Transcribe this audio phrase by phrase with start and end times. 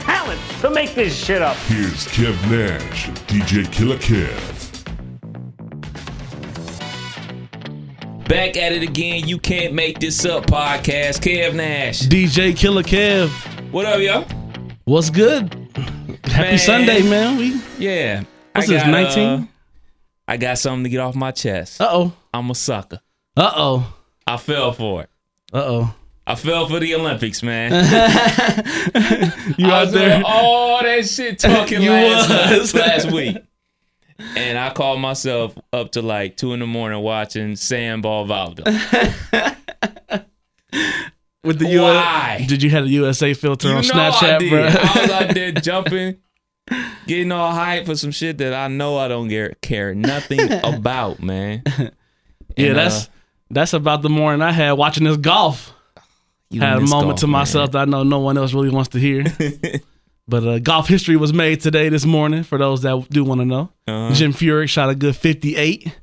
[0.00, 1.56] talent to make this shit up.
[1.68, 4.56] Here's Kev Nash DJ Killer Kev.
[8.28, 9.26] Back at it again.
[9.26, 11.20] You can't make this up podcast.
[11.20, 12.02] Kev Nash.
[12.02, 13.28] DJ Killer Kev.
[13.72, 14.22] What up, yo?
[14.84, 15.52] What's good?
[16.24, 16.58] Happy Man.
[16.58, 17.36] Sunday, man.
[17.38, 18.22] We Yeah.
[18.54, 19.28] What's I this, got, 19?
[19.28, 19.44] uh,
[20.28, 21.80] I got something to get off my chest.
[21.80, 22.12] uh oh.
[22.32, 23.00] I'm a sucker.
[23.36, 23.94] Uh oh.
[24.26, 25.10] I fell for it.
[25.52, 25.94] Uh oh.
[26.26, 27.72] I fell for the Olympics, man.
[29.58, 30.22] You I out there?
[30.24, 33.36] all that shit talking last, last week.
[34.36, 38.64] And I called myself up to like two in the morning watching sandball volleyball.
[41.42, 42.44] With the Why?
[42.46, 44.50] Did you have a USA filter You on know I Snapchat, did.
[44.50, 44.62] bro?
[44.66, 46.18] I was out there jumping,
[47.06, 51.22] getting all hype for some shit that I know I don't care, care nothing about,
[51.22, 51.62] man.
[51.66, 51.88] yeah,
[52.58, 53.08] And, that's uh,
[53.50, 55.72] that's about the morning I had watching this golf.
[56.50, 57.32] You had a moment golf, to man.
[57.32, 59.24] myself that I know no one else really wants to hear.
[60.28, 63.44] but uh, golf history was made today, this morning, for those that do want to
[63.44, 63.72] know.
[63.86, 64.12] Uh-huh.
[64.14, 65.96] Jim Furyk shot a good 58.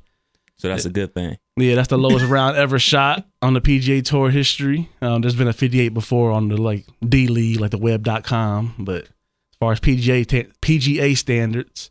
[0.56, 1.38] So that's a good thing.
[1.56, 4.88] Yeah, that's the lowest round ever shot on the PGA Tour history.
[5.00, 8.74] Um, there's been a 58 before on the like D League, like the web.com.
[8.78, 11.90] But as far as PGA ta- PGA standards,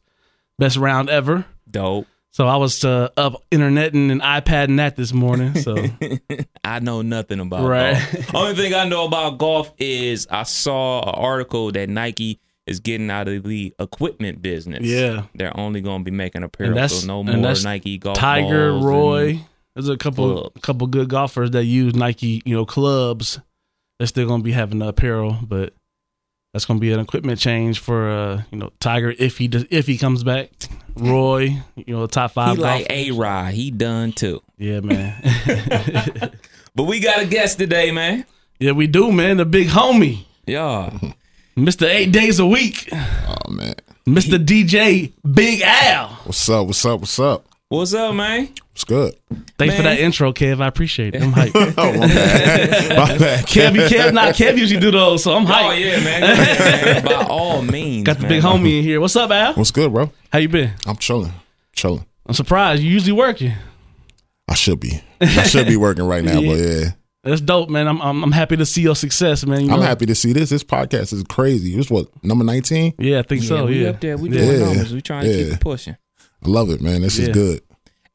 [0.59, 1.45] best round ever.
[1.69, 2.07] Dope.
[2.31, 5.55] So I was uh, up interneting and iPadding that this morning.
[5.55, 5.75] So
[6.75, 7.93] I know nothing about Right.
[8.13, 8.35] golf.
[8.35, 13.09] Only thing I know about golf is I saw an article that Nike is getting
[13.09, 14.81] out of the equipment business.
[14.83, 15.23] Yeah.
[15.33, 19.29] They're only going to be making apparel, so no more Nike golf Tiger, Roy.
[19.29, 19.45] and-
[19.75, 20.61] There's a couple Clubs.
[20.61, 23.39] couple good golfers that use Nike, you know, clubs.
[23.99, 25.73] They're still gonna be having the apparel, but
[26.53, 29.87] that's gonna be an equipment change for uh, you know, Tiger if he does, if
[29.87, 30.49] he comes back.
[30.95, 32.57] Roy, you know, top He five.
[32.57, 33.07] like golfers.
[33.09, 33.53] A Rod.
[33.53, 34.41] He done too.
[34.57, 35.13] Yeah, man.
[36.77, 38.23] But we got a guest today, man.
[38.59, 39.37] yeah, we do, man.
[39.37, 40.91] The big homie, Yeah.
[41.57, 41.87] Mr.
[41.89, 43.73] Eight Days a Week, Oh man,
[44.05, 44.37] Mr.
[44.37, 46.09] DJ Big Al.
[46.25, 46.67] what's up?
[46.67, 46.99] What's up?
[46.99, 47.47] What's up?
[47.69, 48.49] What's up, man?
[48.73, 49.15] What's good?
[49.57, 50.61] Thanks for that intro, Kev.
[50.61, 51.23] I appreciate it.
[51.23, 51.73] I'm hyped.
[51.79, 52.95] Oh my bad.
[52.95, 53.45] my bad.
[53.47, 55.69] Kev, Kev, not Kev usually do those, so I'm oh, hyped.
[55.69, 56.21] Oh yeah, man.
[56.21, 57.05] Man.
[57.05, 58.05] By all means.
[58.05, 58.29] Got the man.
[58.29, 59.01] big homie in here.
[59.01, 59.55] What's up, Al?
[59.55, 60.11] What's good, bro?
[60.31, 60.73] How you been?
[60.85, 61.33] I'm chilling,
[61.73, 62.05] chilling.
[62.27, 62.83] I'm surprised.
[62.83, 63.53] You usually working.
[64.47, 65.01] I should be.
[65.21, 66.55] I should be working right now, but Yeah.
[66.79, 66.89] yeah,
[67.23, 67.87] That's dope, man.
[67.87, 69.65] I'm I'm, I'm happy to see your success, man.
[69.65, 70.49] You I'm happy to see this.
[70.49, 71.75] This podcast is crazy.
[71.75, 72.93] This what number 19?
[72.99, 73.65] Yeah, I think Yeah, so.
[73.65, 74.17] we Yeah, up there.
[74.17, 74.39] We yeah.
[74.41, 74.65] doing Yeah.
[74.67, 74.93] numbers.
[74.93, 75.97] We trying to keep it pushing.
[76.43, 77.01] I love it, man.
[77.01, 77.27] This Yeah.
[77.27, 77.61] is good.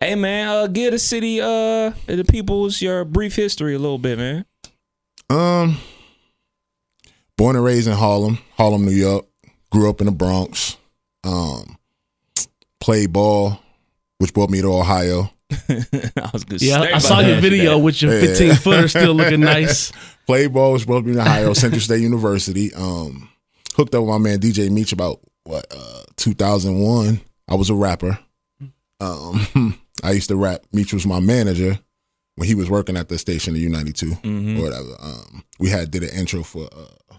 [0.00, 4.18] Hey man, uh, give the city, uh, the people's your brief history a little bit,
[4.18, 4.44] man.
[5.30, 5.76] Um,
[7.36, 9.26] born and raised in Harlem, Harlem, New York.
[9.70, 10.76] Grew up in the Bronx.
[11.24, 11.78] Um,
[12.80, 13.60] played ball,
[14.18, 15.30] which brought me to Ohio.
[16.16, 16.62] I was good.
[16.62, 17.78] Yeah, I, I saw your video that.
[17.78, 18.20] with your Yeah.
[18.20, 19.92] 15 footer still looking nice.
[20.26, 22.72] Played ball, which brought me to Ohio, Central State University.
[22.74, 23.28] Um,
[23.74, 27.20] hooked up with my man DJ Meech about what uh 2001.
[27.48, 28.18] I was a rapper.
[29.00, 30.62] Um, I used to rap.
[30.72, 31.78] Meech was my manager
[32.36, 34.58] when he was working at the station, the U92 Mhm.
[34.58, 34.96] or whatever.
[35.00, 37.14] Um, we had did an intro for uh,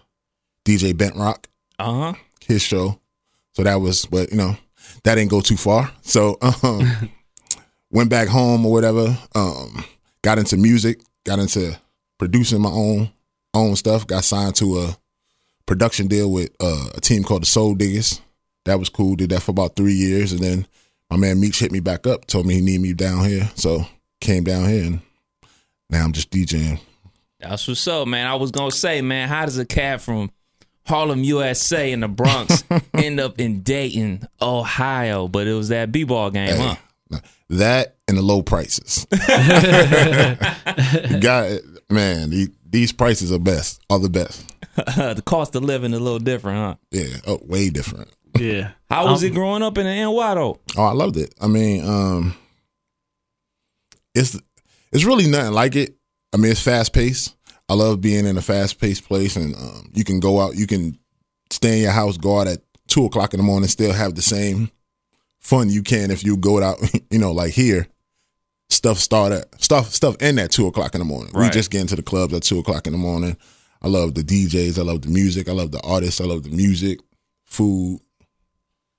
[0.64, 1.48] DJ Bent Rock.
[1.78, 2.14] Uh-huh.
[2.40, 3.00] his show.
[3.54, 4.56] So that was, but you know,
[5.02, 5.90] that didn't go too far.
[6.02, 7.10] So um,
[7.94, 9.16] went back home or whatever.
[9.34, 9.84] Um,
[10.22, 11.00] got into music.
[11.24, 11.78] Got into
[12.18, 13.10] producing my own
[13.54, 14.06] own stuff.
[14.06, 14.96] Got signed to a
[15.64, 18.20] production deal with uh, a team called the Soul Diggers.
[18.66, 19.16] That was cool.
[19.16, 20.66] Did that for about three years, and then
[21.10, 22.26] my man Meech hit me back up.
[22.26, 23.50] Told me he need me down here.
[23.54, 23.86] So
[24.20, 25.00] came down here, and
[25.88, 26.80] now I'm just DJing.
[27.40, 28.26] That's what's up, man.
[28.26, 30.30] I was gonna say, man, how does a cat from
[30.86, 32.64] Harlem, USA, in the Bronx
[32.94, 35.28] end up in Dayton, Ohio?
[35.28, 36.76] But it was that b-ball game, huh?
[37.58, 39.06] That and the low prices.
[41.20, 41.60] Got
[41.90, 44.44] man, the, these prices are best, are the best.
[44.76, 46.74] the cost of living a little different, huh?
[46.90, 48.08] Yeah, oh, way different.
[48.38, 48.72] Yeah.
[48.90, 50.58] How was Um, it growing up in the NY though?
[50.76, 51.34] Oh, I loved it.
[51.40, 52.34] I mean, um,
[54.14, 54.38] it's
[54.92, 55.96] it's really nothing like it.
[56.32, 57.36] I mean, it's fast paced.
[57.68, 60.66] I love being in a fast paced place, and um, you can go out, you
[60.66, 60.98] can
[61.50, 62.58] stay in your house, go out at
[62.88, 64.70] two o'clock in the morning, still have the same
[65.44, 66.78] fun you can if you go out.
[67.10, 67.86] You know, like here,
[68.70, 71.30] stuff start at stuff stuff end at two o'clock in the morning.
[71.32, 73.36] We just get into the clubs at two o'clock in the morning.
[73.80, 74.78] I love the DJs.
[74.78, 75.48] I love the music.
[75.48, 76.20] I love the artists.
[76.20, 76.98] I love the music,
[77.44, 78.00] food.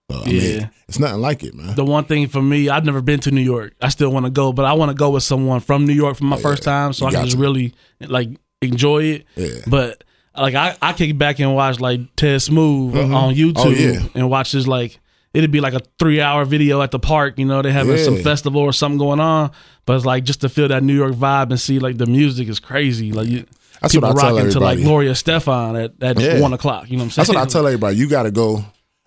[0.09, 0.67] So, I mean, Yeah.
[0.87, 1.75] it's nothing like it, man.
[1.75, 3.73] The one thing for me, I've never been to New York.
[3.81, 6.15] I still want to go, but I want to go with someone from New York
[6.17, 7.41] for my Oh, first time, so You I can just to.
[7.41, 8.29] really like
[8.61, 9.25] enjoy it.
[9.35, 9.61] Yeah.
[9.67, 10.03] But
[10.37, 13.13] like I, I kick back and watch like Ted Smooth mm-hmm.
[13.15, 14.07] on oh, YouTube Oh, yeah.
[14.13, 14.99] and watch this like
[15.35, 17.37] it'd be like a three hour video at the park.
[17.37, 19.51] You know, they having some festival or something going on,
[19.85, 22.47] but it's like just to feel that New York vibe and see like the music
[22.47, 23.11] is crazy.
[23.11, 23.45] Like you,
[23.81, 24.79] That's people what I rocking to like.
[24.79, 26.39] Gloria Estefan at, at Yeah.
[26.39, 26.89] one o'clock.
[26.89, 27.25] You know what I'm saying?
[27.27, 27.97] That's what I tell everybody.
[27.97, 28.63] You got to go.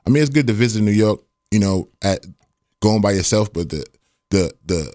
[0.06, 1.20] I mean, it's good to visit New York.
[1.50, 2.25] You know, at
[2.80, 3.84] going by yourself, but the
[4.30, 4.94] the the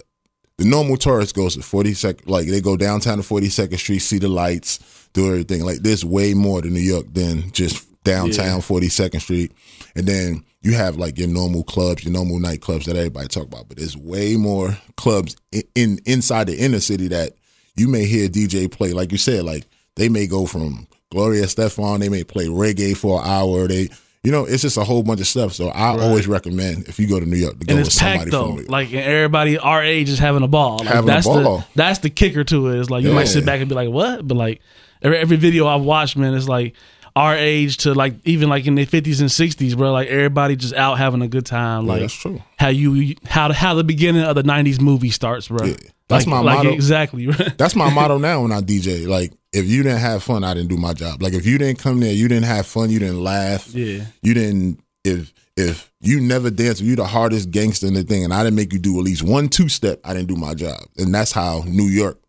[0.60, 2.30] the normal tourist goes to forty second.
[2.30, 4.80] Like they go downtown to Forty Second Street, see the lights,
[5.14, 5.66] do everything.
[5.66, 9.52] Like there's way more to New York than just downtown Forty Second Street.
[9.96, 13.68] And then you have like your normal clubs, your normal nightclubs that everybody talk about.
[13.68, 17.34] But there's way more clubs in, in inside the inner city that
[17.76, 18.94] you may hear DJ play.
[18.94, 19.66] Like you said, like
[19.96, 23.68] they may go from Gloria Estefan, they may play reggae for an hour.
[23.68, 23.90] They,
[24.24, 25.52] you know, it's just a whole bunch of stuff.
[25.54, 28.20] So I always recommend if you go to New York to go and with somebody
[28.20, 28.52] packed from though.
[28.52, 28.70] New York.
[28.70, 30.78] Like everybody our age is having a ball.
[30.78, 31.58] Like, Having a that's ball.
[31.58, 32.80] the that's the kicker to it.
[32.80, 34.62] It's like you might sit back and be like, "What?" But like
[35.02, 36.74] every, every video I've watched, man, it's like
[37.16, 39.92] our age to like even like in their fifties and sixties, bro.
[39.92, 41.86] Like everybody just out having a good time.
[41.86, 42.42] Yeah, Like that's true.
[42.58, 45.66] how you how how the beginning of the '90s movie starts, bro.
[45.66, 45.76] Yeah.
[46.10, 46.74] That's Like- my like motto.
[46.74, 47.26] exactly.
[47.58, 49.08] That's my motto now when I DJ.
[49.08, 51.24] Like, if you didn't have fun, I didn't do my job.
[51.24, 54.04] Like, if you didn't come there, you didn't have fun, you didn't laugh, Yeah.
[54.22, 54.80] you didn't.
[55.06, 58.56] If if you never dance, you the hardest gangster in the thing, and I didn't
[58.58, 60.80] make you do at least one two step, I didn't do my job.
[60.98, 62.20] And that's how New York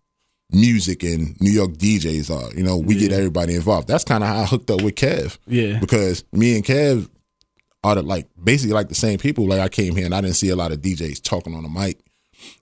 [0.55, 2.55] music and New York DJs are.
[2.56, 3.89] You know, we get everybody involved.
[3.89, 5.39] That's kind of how I hooked up with Kev.
[5.47, 5.79] Yeah.
[5.79, 7.09] because me and Kev
[7.83, 9.47] are the, like basically like the same people.
[9.47, 11.69] Like I came here and I didn't see a lot of DJs talking on the
[11.69, 12.01] mic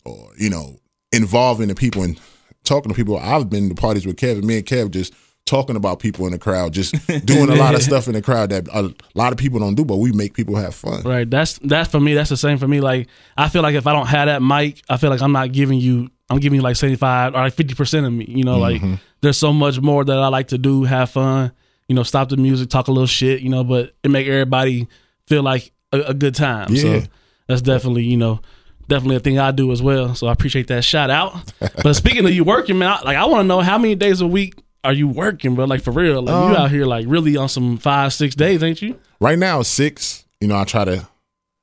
[0.05, 0.79] or you know
[1.13, 2.21] involving the people and
[2.65, 3.19] talking to people.
[3.19, 6.33] I've been to parties with Kev and me and Kev just talking about people in
[6.33, 6.95] the crowd, just
[7.27, 9.85] doing a lot of stuff in the crowd that a lot of people don't do,
[9.85, 11.03] but we make people have fun.
[11.03, 11.29] Right.
[11.29, 12.15] That's that's for me.
[12.15, 12.81] That's the same for me.
[12.81, 15.53] Like I feel like if I don't have that mic, I feel like I'm not
[15.53, 16.11] giving you.
[16.31, 18.25] I'm giving you like 75 or like 50 percent of me.
[18.27, 18.95] You know, like mm-hmm.
[19.21, 21.53] there's so much more that I like to do, have fun.
[21.89, 23.41] You know, stop the music, talk a little shit.
[23.41, 24.89] You know, but it make everybody
[25.27, 26.69] feel like a, a good time.
[26.71, 26.83] Yeah.
[26.83, 27.03] So
[27.49, 28.41] that's definitely you know.
[28.89, 31.53] Definitely a thing I do as well, so I appreciate that shout out.
[31.83, 34.21] but speaking of you working, man, I, like I want to know how many days
[34.21, 35.65] a week are you working, bro?
[35.67, 38.63] Like for real, like you Um, out here like really on some five, six days,
[38.63, 38.99] ain't you?
[39.21, 40.25] Right now, six.
[40.41, 41.07] You know, I try to.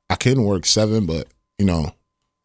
[0.10, 1.28] I can work seven, but
[1.58, 1.92] you know,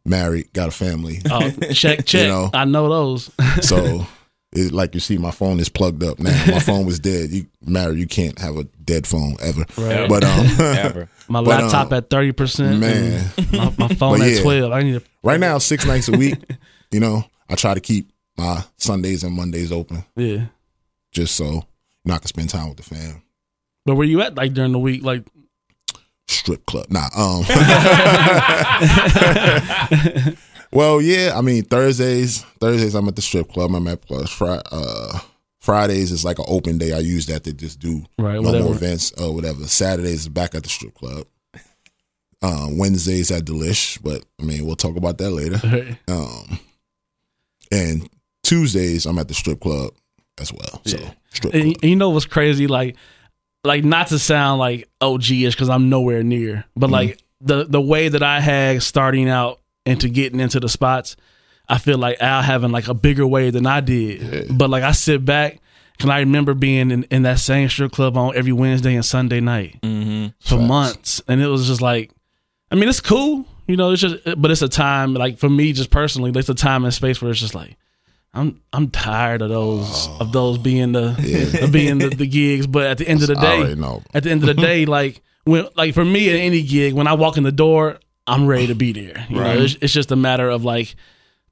[0.05, 2.29] married, got a family, Oh, check, check.
[2.29, 2.51] know.
[2.53, 3.31] I know those.
[3.61, 4.07] so.
[4.57, 6.31] It, like you see, my phone is plugged up now.
[6.47, 7.31] My phone was dead.
[7.31, 9.65] You married, you can't have a dead phone ever.
[9.77, 10.09] Right.
[10.09, 11.09] But um, Ever.
[11.27, 12.79] My But, laptop um, at thirty percent.
[12.79, 14.71] man, my, my phone But at twelve.
[14.71, 15.03] I need to.
[15.25, 16.37] right now six nights a week.
[16.93, 20.45] You know, I try to keep my Sundays and Mondays open Yeah.
[21.15, 21.63] Just so you
[22.05, 23.23] know I can spend time with the fam.
[23.87, 25.03] But where you at like during the week?
[25.03, 25.25] Like
[26.27, 27.09] Strip club, nah.
[27.15, 27.45] Um,
[30.73, 31.33] well, yeah.
[31.37, 33.75] I mean, Thursdays, Thursdays I'm at the strip club.
[33.75, 35.19] I'm at plus Fri- uh,
[35.61, 36.93] Fridays is like an open day.
[36.93, 38.75] I use that to just do Right, normal whatever.
[38.75, 39.65] events or whatever.
[39.67, 41.27] Saturdays is back at the strip club.
[42.43, 45.97] Uh, Wednesdays at Delish, but I mean we'll talk about that later.
[46.09, 46.59] Um,
[47.73, 48.09] and
[48.43, 49.93] Tuesdays I'm at the strip club
[50.41, 50.81] as well.
[50.85, 50.99] So
[51.33, 52.67] strip and, and you know what's crazy?
[52.67, 52.97] Like,
[53.65, 56.93] like not to sound like OG-ish because I'm nowhere near, but Mm-hmm.
[56.95, 61.17] like the the way that I had starting out into getting into the spots,
[61.69, 64.57] I feel like Al having like a bigger way than I did.
[64.57, 65.61] But like I sit back.
[65.97, 69.41] Can I remember being in, in that same strip club on every Wednesday and Sunday
[69.41, 70.27] night Mm-hmm.
[70.41, 72.11] for months, and it was just like,
[72.73, 73.93] I mean, it's cool, you know.
[73.93, 76.93] It's just, but it's a time like for me, just personally, it's a time and
[76.93, 77.77] space where it's just like,
[78.35, 81.11] I'm I'm tired of those of those being the
[81.63, 82.67] of being the, the gigs.
[82.67, 83.73] But at the end of the day,
[84.15, 87.07] at the end of the day, like when like for me at any gig, when
[87.07, 89.25] I walk in the door, I'm ready to be there.
[89.29, 90.97] You know, it's, it's just a matter of like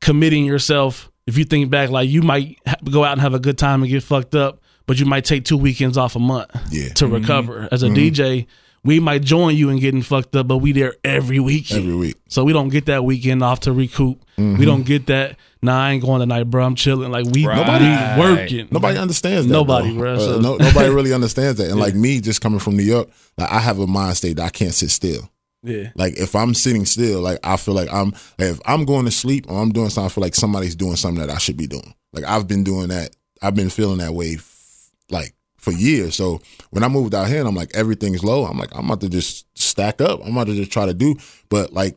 [0.01, 1.11] committing yourself.
[1.27, 2.59] If you think back, like you might
[2.91, 5.45] go out and have a good time and get fucked up, but you might take
[5.45, 6.89] two weekends off a month Yeah.
[6.95, 7.69] to recover.
[7.71, 8.47] As a DJ,
[8.85, 11.83] we might join you in getting fucked up, but we there every weekend.
[11.83, 12.17] Every week.
[12.29, 14.21] So we don't get that weekend off to recoup.
[14.37, 15.37] We don't get that.
[15.63, 16.65] Nah, I ain't going tonight, bro.
[16.65, 17.13] I'm chilling.
[17.13, 18.19] Like we, Right.
[18.19, 18.67] working.
[18.73, 19.53] Nobody understands that.
[19.53, 20.17] Nobody, bro.
[20.17, 21.71] bruh, so- Uh, no, nobody really understands that.
[21.71, 23.09] And like me, just coming from New York,
[23.39, 25.31] like I have a mind state that I can't sit still.
[25.63, 25.91] Yeah.
[25.95, 29.13] Like if I'm sitting still, like I feel like I'm like if I'm going to
[29.13, 31.69] sleep or I'm doing something, I feel like somebody's doing something that I should be
[31.69, 31.95] doing.
[32.13, 33.15] Like I've been doing that.
[33.41, 36.17] I've been feeling that way, f- like for years.
[36.17, 39.01] So when I moved out here and I'm like everything's low, I'm like I'm about
[39.01, 40.21] to just stack up.
[40.23, 41.17] I'm about to just try to do.
[41.49, 41.97] But like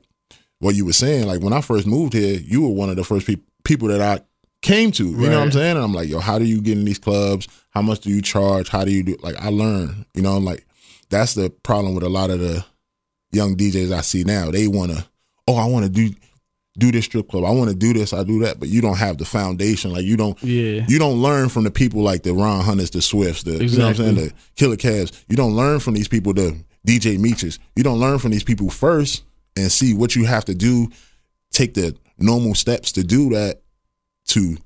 [0.59, 3.03] what you were saying, like when I first moved here, you were one of the
[3.03, 4.23] first peop people that I
[4.61, 5.05] came to.
[5.05, 5.75] You know what I'm saying?
[5.75, 7.47] And I'm like, yo, how do you get in these clubs?
[7.71, 8.69] How much do you charge?
[8.69, 9.17] How do you do?
[9.21, 10.05] Like, I learn.
[10.13, 10.65] You know, I'm like,
[11.09, 12.63] that's the problem with a lot of the
[13.31, 14.49] young DJs I see now.
[14.49, 15.05] They want to,
[15.47, 16.15] oh, I want to do
[16.77, 17.45] do this strip club.
[17.45, 18.13] I want to do this.
[18.13, 19.93] I do that, but you don't have the foundation.
[19.93, 20.41] Like you don't.
[20.43, 20.85] Yeah.
[20.87, 23.87] You don't learn from the people like the Ron Hunters, the Swifts, the you know
[23.87, 25.11] what I'm saying, the Killer Kevs.
[25.27, 27.59] You don't learn from these people, the DJ Meeches.
[27.75, 29.23] You don't learn from these people first
[29.55, 30.89] and see what you have to do.
[31.51, 33.61] Take the normal steps to do that
[34.27, 34.57] to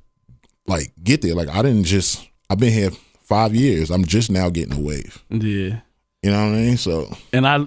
[0.65, 1.35] like get there.
[1.35, 2.27] Like I didn't just.
[2.49, 2.89] I've been here
[3.21, 3.91] five years.
[3.91, 5.23] I'm just now getting a wave.
[5.29, 5.81] Yeah.
[6.23, 6.77] You know what I mean?
[6.77, 7.65] So and I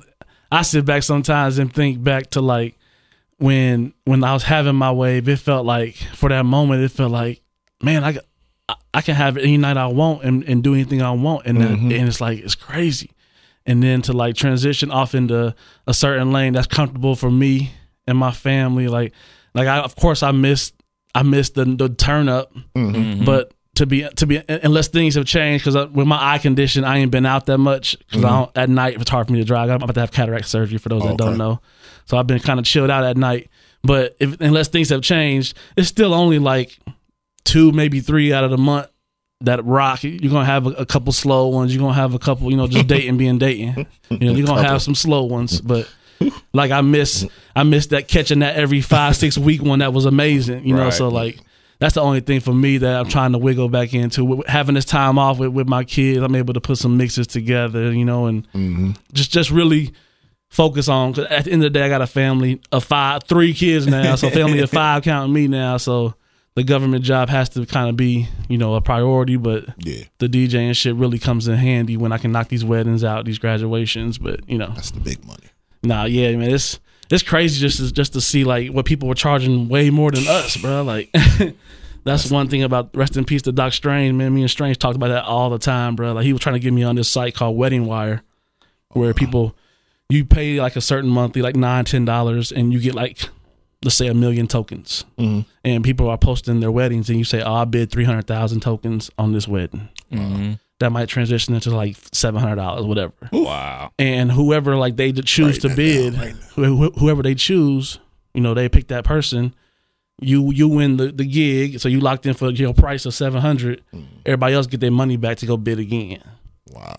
[0.51, 2.77] I sit back sometimes and think back to like
[3.43, 7.11] when when I was having my wave, it felt like for that moment, it felt
[7.11, 7.43] like,
[7.83, 8.19] man, I
[8.69, 11.61] I, I can have any night I want and, and do anything I want, and
[11.61, 11.91] then, mm-hmm.
[11.91, 13.11] and it's like it's crazy,
[13.67, 15.55] and then to like transition off into
[15.89, 17.73] a certain lane that's comfortable for me
[18.07, 19.13] and my family, like
[19.55, 20.75] like I of course I missed
[21.13, 22.95] I missed the the turn up, mm-hmm.
[22.95, 23.25] Mm-hmm.
[23.25, 23.53] but.
[23.77, 27.11] To be to be unless things have changed because with my eye condition I ain't
[27.11, 28.37] been out that much because I mm-hmm.
[28.37, 29.71] don't at night it's hard for me to drive.
[29.71, 31.61] I'm about to have cataract surgery for those that don't know,
[32.05, 33.49] so I've been kind of chilled out at night.
[33.83, 36.79] But if unless things have changed, it's still only like
[37.45, 38.89] two, maybe three out of the month
[39.43, 40.05] that rock.
[40.05, 41.75] You're gonna have a, a couple slow ones.
[41.75, 43.87] You're gonna have a couple, you know, just dating, being dating.
[44.11, 45.91] You know, you're gonna have some slow ones, but
[46.53, 47.27] like I miss,
[47.57, 50.67] I miss that catching that every five, six week one that was amazing.
[50.67, 50.93] You know, Right.
[50.93, 51.39] so like
[51.83, 54.25] that's the only thing for me that I'm trying to wiggle back into.
[54.25, 57.27] With- Having this time off with, with my kids, I'm able to put some mixes
[57.27, 57.93] together.
[57.93, 58.93] You know, and mm-hmm.
[59.13, 59.93] just just really
[60.49, 61.13] focus on.
[61.13, 63.89] Cause at the end of the day, I got a family of five, three kids
[63.89, 65.77] now, so family of five counting me now.
[65.77, 66.15] So
[66.55, 69.37] the government job has to kind of be, you know, a priority.
[69.37, 73.03] But yeah, the and shit really comes in handy when I can knock these weddings
[73.03, 74.19] out, these graduations.
[74.19, 75.49] But you know, that's the big money.
[75.83, 76.79] nah, yeah, man, it's
[77.13, 80.27] it's crazy just to, just to see like what people were charging way more than
[80.27, 80.83] us, bro.
[80.83, 81.15] Like.
[82.05, 84.35] That's one thing about rest in peace to Doc Strange, man.
[84.35, 86.13] Me and Strange talked about that all the time, bro.
[86.15, 88.23] Like he was trying to get me on this site called Wedding Wire,
[88.89, 89.55] where people
[90.09, 93.29] you pay like a certain monthly, like nine, ten dollars, and you get like
[93.85, 95.05] let's say a million tokens.
[95.19, 95.49] Mm-hmm.
[95.65, 98.61] And people are posting their weddings, and you say, "Oh, I bid three hundred thousand
[98.61, 100.53] tokens on this wedding." Mm-hmm.
[100.83, 103.13] That might transition into like seven hundred dollars, whatever.
[103.31, 103.93] Wow.
[104.01, 108.01] And whoever like they choose Write to bid, right who- whoever they choose,
[108.35, 109.55] you know, they pick that person.
[110.21, 113.41] You you win the, the gig, so you locked in for your price of seven
[113.41, 113.83] hundred.
[114.27, 116.21] Everybody else get their money back to go bid again.
[116.73, 116.97] Wow.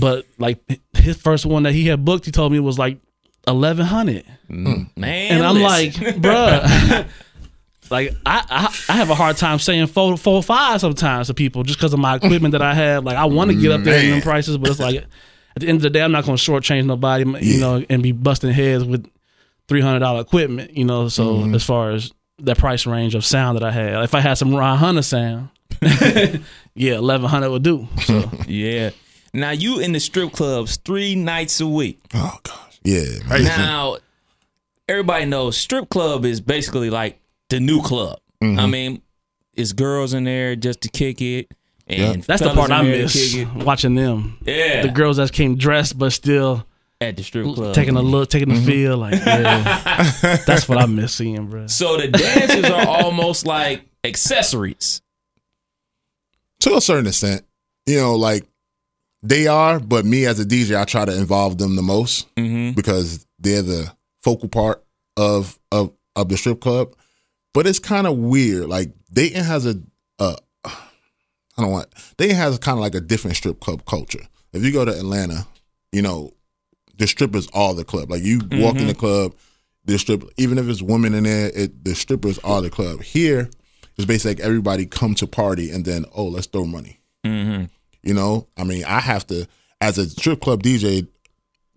[0.00, 0.58] But like
[0.96, 2.98] his first one that he had booked, he told me was like
[3.46, 6.04] eleven hundred, Man, and I'm listen.
[6.04, 7.06] like, bruh.
[7.92, 11.34] Like I, I, I have a hard time saying four, four, or five sometimes to
[11.34, 13.04] people just because of my equipment that I have.
[13.04, 15.68] Like I want to get up there in them prices, but it's like at the
[15.68, 18.50] end of the day, I'm not going to shortchange nobody, you know, and be busting
[18.50, 19.08] heads with
[19.68, 21.08] three hundred dollar equipment, you know.
[21.08, 21.54] So mm-hmm.
[21.54, 24.54] as far as that price range of sound that I had, if I had some
[24.54, 25.50] Ron Hunter sound,
[26.74, 27.86] yeah, eleven hundred would do.
[28.04, 28.90] So yeah.
[29.34, 32.00] Now you in the strip clubs three nights a week.
[32.14, 32.80] Oh gosh.
[32.84, 33.04] Yeah.
[33.28, 33.98] Now,
[34.88, 37.21] everybody knows strip club is basically like
[37.52, 38.18] the new club.
[38.42, 38.58] Mm-hmm.
[38.58, 39.02] I mean,
[39.54, 41.52] it's girls in there just to kick it.
[41.86, 44.38] And that's the part I miss watching them.
[44.44, 44.82] Yeah.
[44.82, 46.66] The girls that came dressed but still
[47.00, 47.74] at the strip club.
[47.74, 48.64] taking a look, taking Mm-hmm.
[48.64, 48.96] the feel.
[48.96, 50.10] Like yeah.
[50.46, 51.66] that's what I miss seeing, bro.
[51.66, 55.02] So the dances are almost like accessories.
[56.60, 57.44] to a certain extent,
[57.86, 58.44] you know, like
[59.22, 62.72] they are, but me as a DJ, I try to involve them the most Mm-hmm.
[62.74, 63.92] because they're the
[64.22, 64.82] focal part
[65.16, 66.94] of of of the strip club.
[67.54, 68.68] But it's kind of weird.
[68.68, 69.80] Like Dayton has a,
[70.18, 71.88] uh, I don't want.
[72.16, 74.22] Dayton has kind of like a different strip club culture.
[74.52, 75.46] If you go to Atlanta,
[75.92, 76.32] you know,
[76.98, 78.10] the strippers are the club.
[78.10, 79.34] Like you walk in the club,
[79.84, 83.02] the strip, even if it's women in there, it, the strippers are the club.
[83.02, 83.50] Here,
[83.96, 87.00] it's basically like everybody come to party and then oh, let's throw money.
[87.24, 87.64] Mm-hmm.
[88.02, 89.46] You know, I mean, I have to
[89.80, 91.08] as a strip club DJ.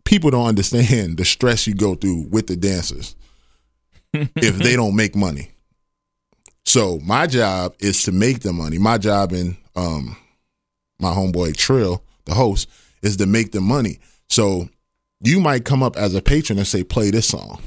[0.03, 3.15] People don't understand the stress you go through with the dancers
[4.13, 5.51] if they don't make money.
[6.65, 8.77] So my job is to make the money.
[8.77, 10.17] My job and um,
[11.00, 12.69] my homeboy Trill, the host,
[13.01, 14.00] is to make the money.
[14.29, 14.67] So
[15.22, 17.62] you might come up as a patron and say, "Play this song,"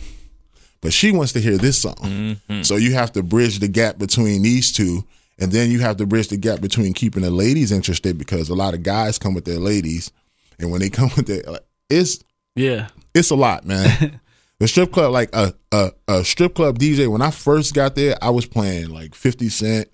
[0.81, 2.41] but she wants to hear this song.
[2.63, 5.05] So you have to bridge the gap between these two,
[5.39, 8.55] and then you have to bridge the gap between keeping the ladies interested because a
[8.55, 10.11] lot of guys come with their ladies,
[10.59, 11.43] and when they come with their,
[11.89, 12.19] it's
[12.57, 14.21] Yeah, it's a lot, man.
[14.61, 17.09] the strip club, like a, a a strip club DJ.
[17.09, 19.89] When I first got there, I was playing like Fifty Cent.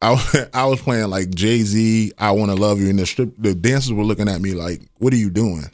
[0.00, 2.12] I was, I was playing like Jay Z.
[2.18, 4.82] I want to love you, and the strip the dancers were looking at me like,
[4.98, 5.64] "What are you doing?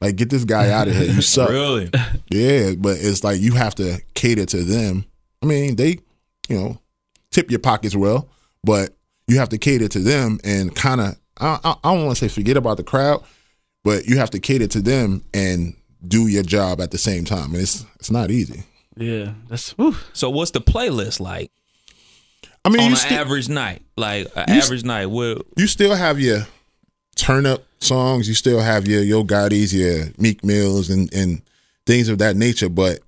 [0.00, 1.06] Like, get this guy out of here.
[1.06, 1.90] You suck." Really?
[2.28, 5.04] Yeah, but it's like you have to cater to them.
[5.42, 6.00] I mean, they,
[6.48, 6.80] you know,
[7.30, 8.28] tip your pockets well,
[8.64, 8.96] but
[9.28, 12.28] you have to cater to them and kind of I, I, I don't want to
[12.28, 13.22] say forget about the crowd,
[13.84, 15.74] but you have to cater to them and
[16.06, 18.64] do your job at the same time, and it's it's not easy.
[18.96, 19.96] Yeah, that's whew.
[20.12, 21.50] So what's the playlist like
[22.64, 23.82] I mean, on you an still average night?
[23.96, 25.06] Like an You s- average night.
[25.06, 26.46] What you still have your
[27.14, 31.42] turn up songs, you still have your Yo Gotti's, your Meek Mills, and and
[31.86, 32.68] things of that nature.
[32.68, 33.00] But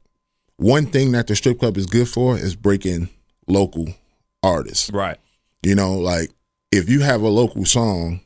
[0.57, 3.09] one thing that the strip club is good for is breaking
[3.47, 3.87] local
[4.43, 4.91] artists.
[4.93, 5.17] right?
[5.63, 6.31] You know, like
[6.71, 8.21] if you have a local song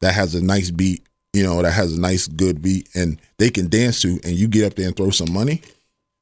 [0.00, 1.02] that has a nice beat,
[1.34, 4.48] you know, that has a nice good beat and they can dance to and you
[4.48, 5.60] get up there and throw some money,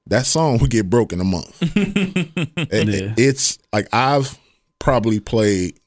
[0.07, 1.57] that song will get broke in a month.
[2.57, 3.15] It- Yeah.
[3.17, 4.37] It's like I've
[4.81, 5.79] probably played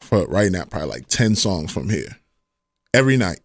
[0.00, 2.16] for right now, probably like 10 songs from here
[2.92, 3.40] every night.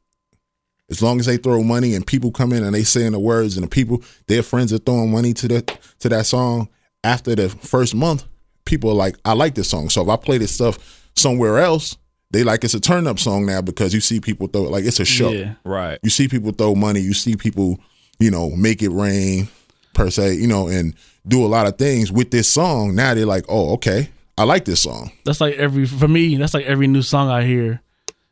[0.89, 3.55] As long as they throw money and people come in and they saying the words
[3.57, 6.67] and the people, their friends are throwing money to the to that song.
[7.03, 8.25] After the first month,
[8.65, 9.89] people are like, I like this song.
[9.89, 11.95] So if I play this stuff somewhere else,
[12.31, 14.85] they like it's a turn up song now because you see people throw it like
[14.85, 15.29] it's a show.
[15.29, 15.55] yeah.
[15.63, 15.99] Right.
[16.03, 16.99] You see people throw money.
[16.99, 17.79] You see people,
[18.19, 19.47] you know, make it rain
[19.93, 20.93] per se, you know, and
[21.27, 22.95] do a lot of things with this song.
[22.95, 25.11] Now they're like, oh, okay, I like this song.
[25.25, 26.37] That's like every for me.
[26.37, 27.81] That's like every new song I hear.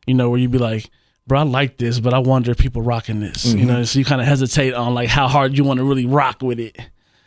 [0.06, 0.90] You know, where you be like,
[1.28, 3.68] "Bro, I like this, but I wonder if people rocking this." You mm-hmm.
[3.68, 6.42] know, so you kind of hesitate on like how hard you want to really rock
[6.42, 6.78] with it,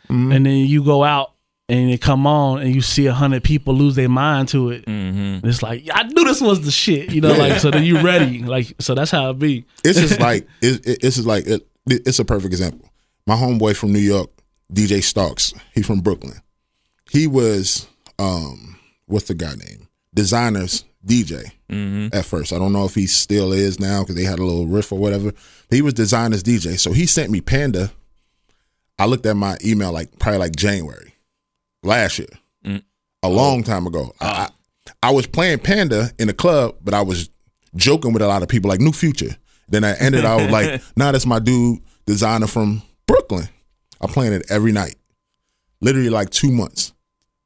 [0.09, 0.31] mm-hmm.
[0.31, 1.30] and then you go out
[1.71, 4.85] and it come on, and you see a hundred people lose their mind to it.
[4.87, 7.13] And it's like, I knew this was the shit.
[7.13, 8.43] You know, like so then you ready.
[8.43, 9.65] Like so that's how it be.
[9.85, 12.91] It's just like it, it, it's just like it, it's a perfect example.
[13.25, 14.29] My homeboy from New York,
[14.73, 15.53] DJ Starks.
[15.73, 16.41] He's from Brooklyn.
[17.09, 17.87] He was
[18.19, 19.87] um, what's the guy name?
[20.13, 21.51] Desiigner's DJ
[22.13, 22.51] at first.
[22.51, 24.99] I don't know if he still is now because they had a little riff or
[24.99, 25.31] whatever.
[25.31, 26.77] But he was Desiigner's DJ.
[26.77, 27.93] So he sent me Panda.
[28.99, 31.10] I looked at my email like probably like January
[31.83, 32.27] last year,
[32.65, 32.77] mm.
[32.77, 32.81] a
[33.23, 33.29] oh.
[33.29, 34.11] long time ago.
[34.19, 34.29] I, oh.
[34.29, 34.49] I
[35.03, 37.29] I was playing Panda in the club, but I was
[37.75, 39.35] joking with a lot of people like New Future.
[39.69, 43.47] Then I ended I was like, nah, that's my dude, Desiigner from Brooklyn.
[44.01, 44.95] I'm playing it every night.
[45.79, 46.93] Literally like two months.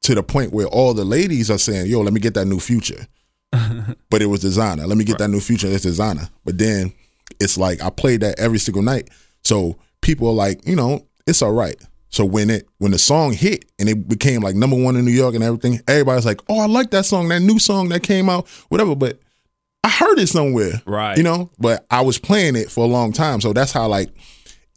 [0.02, 2.60] To the point where all the ladies are saying, yo, let me get that new
[2.60, 3.06] future.
[4.10, 4.86] but it was Desiigner.
[4.86, 5.66] Let me get that new future.
[5.66, 6.30] It's Desiigner.
[6.44, 6.92] But then
[7.40, 9.10] it's like I played that every single night.
[9.42, 11.76] So people are like, you know, it's all right.
[12.16, 15.10] So when it when the song hit and it became like number one in New
[15.10, 18.30] York and everything, everybody's like, "Oh, I like that song, that new song that came
[18.30, 19.20] out, whatever." But
[19.84, 21.18] I heard it somewhere, Right.
[21.18, 24.08] You know, but I was playing it for a long time, so that's how like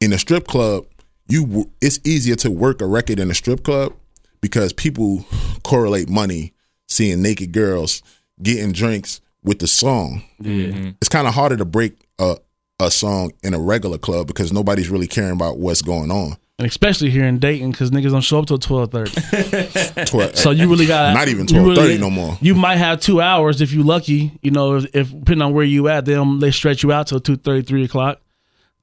[0.02, 0.86] in a strip club,
[1.30, 3.94] you it's easier to work a record in a strip club
[4.42, 5.26] because people
[5.64, 6.52] correlate money,
[6.90, 8.04] seeing naked girls,
[8.44, 10.24] getting drinks with the song.
[10.44, 10.90] Mm-hmm.
[11.02, 12.36] It's kind of harder to break a
[12.82, 16.36] a song in a regular club because nobody's really caring about what's going on.
[16.60, 19.12] And especially here in Dayton, because niggas don't show up till twelve thirty.
[20.36, 22.38] So you really got Not even 12:30 no more.
[22.42, 24.38] You might have two hours if you lucky.
[24.42, 27.20] You know, if, if depending on where you at, them they stretch you out till
[27.22, 28.20] two thirty, three o'clock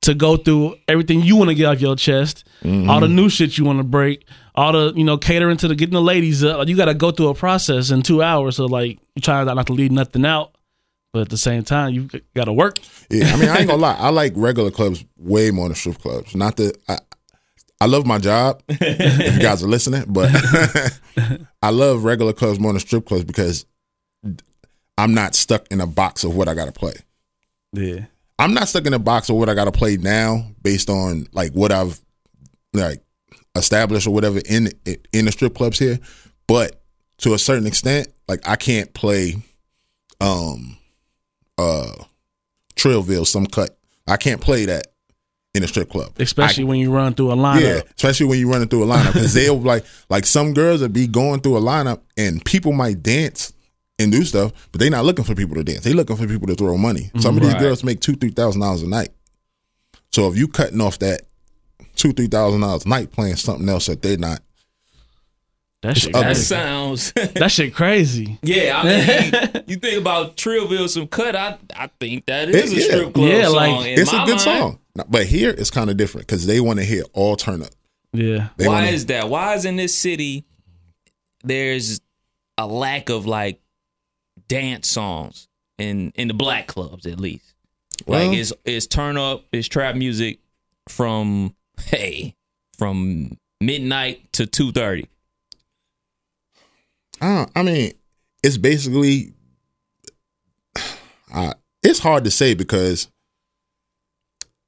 [0.03, 2.89] to go through everything you want to get off your chest, Mm-hmm.
[2.91, 5.75] all the new shit you want to break, all the you know catering to the
[5.75, 6.59] getting the ladies up.
[6.59, 8.57] Like, you got to go through a process in two hours.
[8.57, 10.53] So like you try not to leave nothing out,
[11.13, 12.79] but at the same time you got to work.
[13.11, 13.97] Yeah, I mean, I ain't gonna lie.
[13.99, 16.35] I like regular clubs way more than strip clubs.
[16.35, 16.99] Not that I,
[17.81, 18.63] I love my job.
[18.69, 20.31] if you guys are listening, but
[21.63, 23.67] I love regular clubs more than strip clubs because
[24.97, 26.95] I'm not stuck in a box of what I got to play.
[27.73, 28.07] Yeah,
[28.39, 31.27] I'm not stuck in a box of what I got to play now based on
[31.33, 32.01] like what I've
[32.73, 33.03] like
[33.55, 34.71] established or whatever in
[35.13, 35.99] in the strip clubs here.
[36.47, 36.81] But
[37.19, 39.37] to a certain extent, like I can't play
[40.21, 40.79] um
[41.59, 41.93] uh
[42.75, 43.77] Trillville some cut.
[44.07, 44.87] I can't play that
[45.57, 46.13] in a strip club.
[46.19, 47.61] especially I- when you run through a lineup.
[47.61, 50.89] yeah, especially when you're running through a lineup because they'll like like some girls will
[50.89, 53.53] be going through a lineup and people might dance
[53.99, 55.81] and do stuff, but they're not looking for people to dance.
[55.81, 57.11] They're looking for people to throw money.
[57.19, 59.09] Some of these girls make two three thousand dollars a night.
[60.13, 61.23] So if you cutting off that
[61.95, 64.41] two three thousand dollars a night playing something else that they're not,
[65.83, 66.13] That shit.
[66.15, 67.13] That sounds.
[67.15, 68.39] that shit crazy.
[68.43, 68.85] yeah, I
[69.53, 71.37] mean, you think about Trillville, some cut.
[71.37, 72.83] I I think that is a Yeah.
[72.83, 73.55] strip club Yeah, song.
[73.55, 74.41] like, it's a good mind.
[74.41, 74.79] song.
[75.09, 77.69] But here it's kind of different because they want to hear all turn up.
[78.13, 79.29] Yeah, They Why wanna- is that?
[79.29, 80.45] Why is in this city
[81.45, 82.01] there's
[82.59, 83.61] a lack of like
[84.49, 87.55] dance songs in in the black clubs at least?
[88.07, 90.39] Well- like it's it's turn up, it's trap music
[90.89, 92.35] from hey
[92.79, 95.07] from midnight to two thirty.
[97.21, 97.93] Uh, I mean,
[98.43, 99.33] it's basically,
[101.35, 103.09] uh, it's hard to say because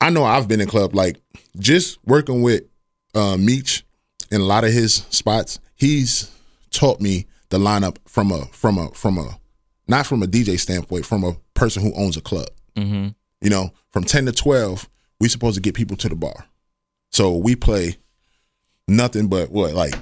[0.00, 1.16] I know I've been in club like
[1.58, 2.62] just working with
[3.14, 3.84] uh, Meech
[4.30, 5.58] in a lot of his spots.
[5.74, 6.30] He's
[6.70, 9.38] taught me the lineup from a from a from a
[9.86, 12.48] not from a DJ standpoint, from a person who owns a club.
[12.76, 13.08] Mm-hmm.
[13.40, 14.88] You know, from ten to twelve,
[15.20, 16.46] we supposed to get people to the bar.
[17.10, 17.96] So we play
[18.86, 19.94] nothing but what like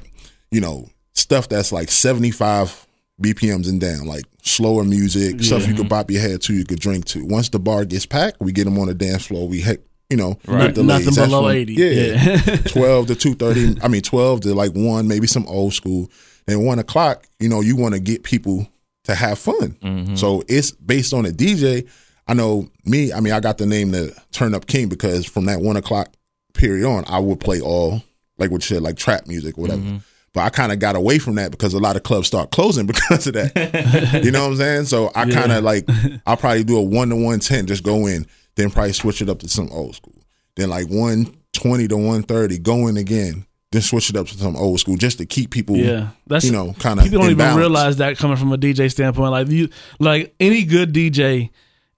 [0.51, 0.89] you know
[1.27, 2.87] stuff that's like seventy five
[3.21, 5.89] BPMs and down, like slower music, stuff you could mm-hmm.
[5.89, 7.25] bop your head to, you could drink to.
[7.27, 9.49] Once the bar gets packed, we get them on the dance floor.
[9.49, 10.77] We hit, you know, Right.
[10.77, 10.87] Nothing.
[10.87, 11.75] That's below from- 80.
[11.75, 12.57] Yeah, Yeah.
[12.69, 13.77] twelve to two thirty.
[13.83, 16.09] I mean, twelve to like one, maybe some old school.
[16.47, 18.69] And one o'clock, you know, you want to get people
[19.05, 19.77] to have fun.
[19.83, 20.15] Mm-hmm.
[20.15, 21.89] So it's based on a DJ.
[22.29, 23.13] I know me.
[23.13, 26.13] I mean, I got the name the Turn Up King because from that one o'clock
[26.55, 28.03] period on, I would play all
[28.39, 29.83] like what you said, like trap music, or whatever.
[29.83, 29.97] Mm-hmm.
[30.37, 32.85] But I kind of got away from that because a lot of clubs start closing
[32.87, 34.21] because of that.
[34.23, 34.85] you know what I'm saying?
[34.85, 35.89] So I kind of like
[36.27, 39.31] I'll probably do a one to one ten, just go in, then probably switch it
[39.31, 40.13] up to some old school.
[40.57, 44.37] Then like one twenty to one thirty, go in again, then switch it up to
[44.37, 47.31] some old school just to keep people, Yeah, that's you know, kind of people don't
[47.31, 49.31] even realize that coming from a DJ standpoint.
[49.31, 51.49] Like you, like any good DJ,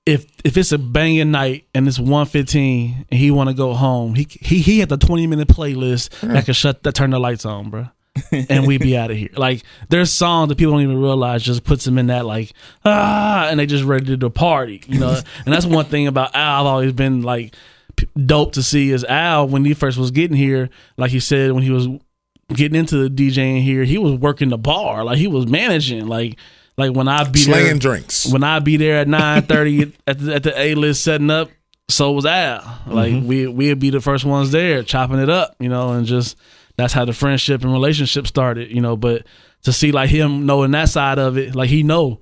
[0.07, 3.75] if if it's a banging night and it's one fifteen and he want to go
[3.75, 7.19] home, he he he had the twenty minute playlist that can shut that turn the
[7.19, 7.89] lights on, bro.
[8.33, 9.31] And we be out of here.
[9.37, 12.53] Like there's songs that people don't even realize just puts them in that like
[12.85, 15.11] ah, and they just ready to do party, you know.
[15.45, 16.61] and that's one thing about Al.
[16.67, 17.55] I've always been like
[17.97, 20.71] p- dope to see is Al when he first was getting here.
[20.97, 21.89] Like he said when he was
[22.55, 26.37] getting into the DJing here, he was working the bar, like he was managing, like
[26.77, 28.31] like when I be there, drinks.
[28.33, 31.51] when I be there at nine thirty at the, at the A list setting up,
[31.89, 32.63] so was Al.
[32.87, 33.27] Like Mm-hmm.
[33.27, 36.37] we we'd be the first ones there chopping it up, you know, and just
[36.79, 38.97] that's how the friendship and relationship started, you know.
[38.97, 39.27] But
[39.63, 42.21] to see like him knowing that side of it, like he know,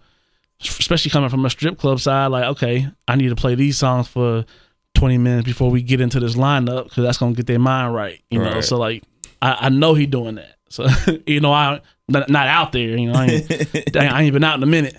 [0.60, 4.08] especially coming from a strip club side, like okay, I need to play these songs
[4.08, 4.46] for
[4.94, 8.20] twenty minutes before we get into this lineup because that's gonna get their mind right,
[8.30, 8.62] you know.
[8.62, 9.04] So like
[9.42, 10.56] I, I know he doing that.
[10.70, 10.88] So
[11.26, 13.18] you know I not, not out there, you know.
[13.18, 14.96] I ain't, I ain't been out in a minute,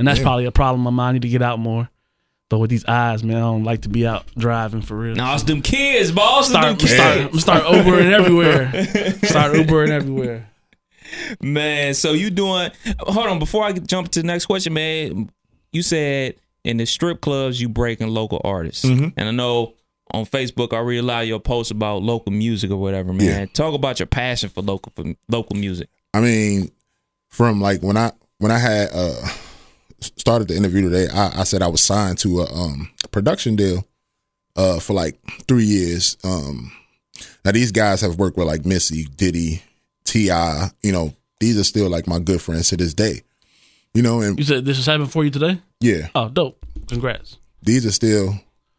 [0.00, 1.10] and that's probably a problem of mine.
[1.10, 1.88] I need to get out more.
[2.48, 5.16] But with these eyes, man, I don't like to be out driving for real.
[5.16, 6.44] Now it's them kids, boss.
[6.44, 7.34] It's start, them start, kids.
[7.34, 8.70] I'm start Ubering everywhere.
[9.24, 10.48] Start Ubering everywhere.
[11.40, 12.70] Man, so you doing?
[13.00, 15.30] Hold on, before I jump to the next question, man.
[15.72, 19.08] You said in the strip clubs you breaking local artists, Mm-hmm.
[19.16, 19.74] and I know
[20.12, 23.12] on Facebook I read a lot of your posts about local music or whatever.
[23.12, 23.46] Man, Yeah.
[23.46, 25.88] talk about your passion for local for local music.
[26.14, 26.70] I mean,
[27.28, 29.28] from like when I when I had uh
[30.00, 33.84] started the interview today, I, I said I was signed to a um production deal
[34.56, 36.16] uh for like three years.
[36.24, 36.72] Um
[37.44, 39.62] now these guys have worked with like Missy, Diddy,
[40.04, 43.22] T.I., you know, these are still like my good friends to this day.
[43.94, 45.60] You know, and You said this is happening for you today?
[45.80, 46.64] yeah, Oh, dope.
[46.88, 47.38] Congrats.
[47.62, 48.34] these are still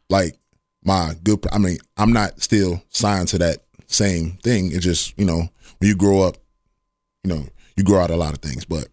[0.10, 0.38] like
[0.84, 4.72] my good I mean, I'm not still signed to that same thing.
[4.72, 5.50] It's just, you know,
[5.80, 6.38] when you grow up,
[7.24, 8.66] you know, you grow out a lot of things.
[8.66, 8.88] But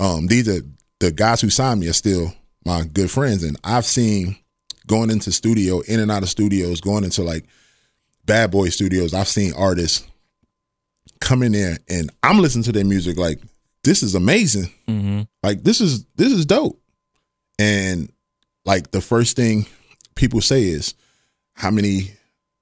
[0.00, 0.60] um these are
[1.02, 2.32] the guys who signed me are still
[2.64, 3.42] my good friends.
[3.42, 4.36] And I've seen
[4.86, 7.44] going into studio, in and out of studios, going into like
[8.24, 10.06] bad boy studios, I've seen artists
[11.20, 13.40] come in there and I'm listening to their music like
[13.82, 14.70] this is amazing.
[14.88, 15.22] Mm-hmm.
[15.42, 16.80] Like this is this is dope.
[17.58, 18.12] And
[18.64, 19.66] like the first thing
[20.14, 20.94] people say is
[21.54, 22.12] how many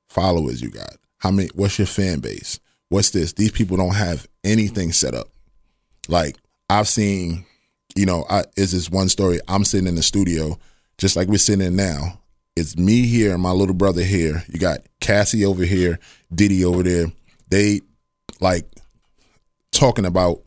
[0.08, 0.96] followers you got?
[1.18, 2.58] How many what's your fan base?
[2.88, 3.34] What's this?
[3.34, 5.28] These people don't have anything set up.
[6.08, 6.36] Like
[6.70, 7.44] I've seen,
[8.00, 9.40] you know, I is this one story.
[9.46, 10.58] I'm sitting in the studio,
[10.96, 12.18] just like we're sitting in now.
[12.56, 14.42] It's me here and my little brother here.
[14.48, 15.98] You got Cassie over here,
[16.34, 17.12] Diddy over there.
[17.50, 17.82] They
[18.40, 18.64] like
[19.70, 20.40] talking about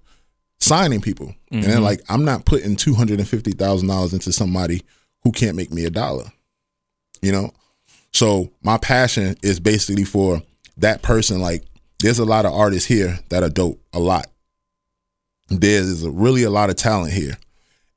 [0.60, 1.36] signing people.
[1.52, 1.84] And then mm-hmm.
[1.84, 4.82] like I'm not putting two hundred and fifty thousand dollars into somebody
[5.24, 6.26] who can't make me a dollar.
[7.22, 7.52] You know?
[8.14, 10.42] So my passion is basically for
[10.78, 11.40] that person.
[11.40, 11.64] Like
[12.00, 13.80] there's a lot of artists here that are dope.
[13.94, 14.26] A lot.
[15.50, 17.38] There's really a lot of talent here.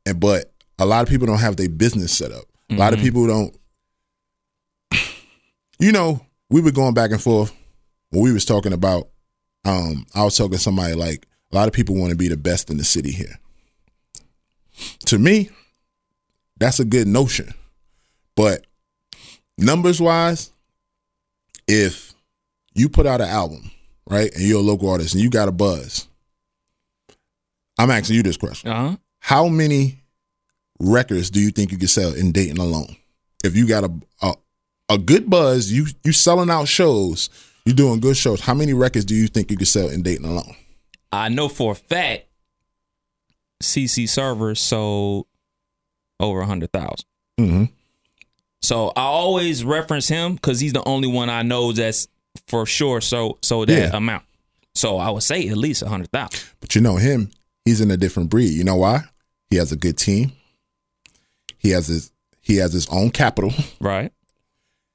[0.07, 2.45] And but a lot of people don't have their business set up.
[2.71, 3.57] A lot of people don't
[5.79, 7.53] you know, we were going back and forth
[8.11, 9.09] when we was talking about
[9.65, 12.37] um I was talking to somebody like a lot of people want to be the
[12.37, 13.39] best in the city here.
[15.07, 15.51] To me,
[16.59, 17.53] that's a good notion.
[18.35, 18.67] But
[19.59, 20.51] numbers wise,
[21.67, 22.13] if
[22.75, 23.71] you put out an album,
[24.09, 26.07] right, and you're a local artist and you got a buzz,
[27.79, 28.71] I'm asking you this question.
[28.71, 28.97] Uh huh.
[29.27, 30.05] How many
[30.79, 32.95] records do you think you could sell in Dayton alone?
[33.43, 33.91] If you got a
[34.23, 34.35] a,
[34.89, 37.29] a good buzz, you you selling out shows,
[37.65, 38.41] you're doing good shows.
[38.41, 40.55] How many records do you think you could sell in Dayton alone?
[41.11, 42.27] I know for a fact
[43.61, 45.27] CC Server sold
[46.21, 47.07] over a hundred thousand.
[47.41, 47.65] Mm-hmm.
[48.63, 52.07] So I always reference him because he's the only one I know that's
[52.47, 53.97] for sure so so that Yeah.
[53.97, 54.23] amount.
[54.77, 56.41] So I would say at least a hundred thousand.
[56.61, 57.33] But you know him,
[57.65, 58.53] he's in a different breed.
[58.53, 59.03] You know why?
[59.51, 60.33] He has a good team.
[61.59, 63.53] He has his he has his own capital.
[63.81, 64.13] Right.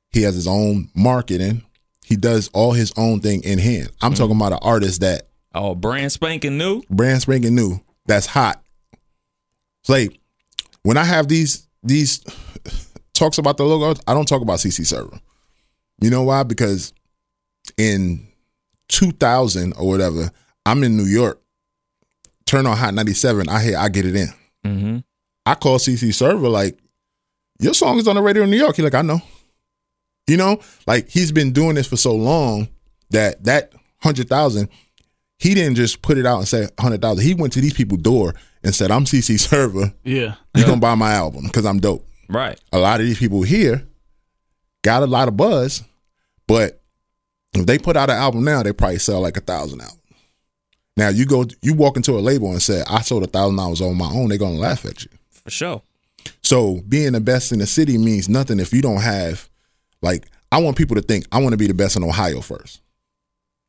[0.10, 1.64] He has his own marketing.
[2.04, 3.92] He does all his own thing in hand.
[4.02, 4.18] I'm mm.
[4.18, 6.82] talking about an artist that Oh, brand spanking new.
[6.90, 8.62] brand spanking new that's hot.
[9.82, 10.20] It's like
[10.84, 12.24] when I have these these
[13.14, 15.20] talks about the logo, I don't talk about CC Server.
[16.00, 16.44] You know why?
[16.44, 16.94] Because
[17.78, 18.28] in
[18.90, 20.32] 2000 or whatever,
[20.66, 21.42] I'm in New York.
[22.46, 23.48] Turn on Hot 97.
[23.50, 24.28] I hear I get it in.
[24.66, 25.00] Mm-hmm.
[25.46, 26.78] I call CC Server like,
[27.60, 28.76] your song is on the radio in New York.
[28.76, 29.22] He like, I know.
[30.28, 32.70] You know, like he's been doing this for so long
[33.10, 34.70] that that hundred thousand,
[35.40, 37.26] he didn't just put it out and say hundred thousand.
[37.26, 39.94] He went to these people door and said, "I'm CC Server.
[40.04, 40.36] Yeah.
[40.56, 42.60] You gonna buy my album because I'm dope." Right.
[42.72, 43.86] A lot of these people here
[44.84, 45.84] got a lot of buzz,
[46.48, 46.82] but
[47.54, 50.01] if they put out an album now, they probably sell like a thousand albums.
[51.02, 53.82] Now you go, you walk into a label and say, "I sold a thousand dollars
[53.82, 55.10] on my own," they're gonna laugh at you.
[55.32, 55.82] For sure.
[56.44, 59.50] So being the best in the city means nothing if you don't have
[60.04, 62.82] like I want people to think I want to be the best in Ohio first.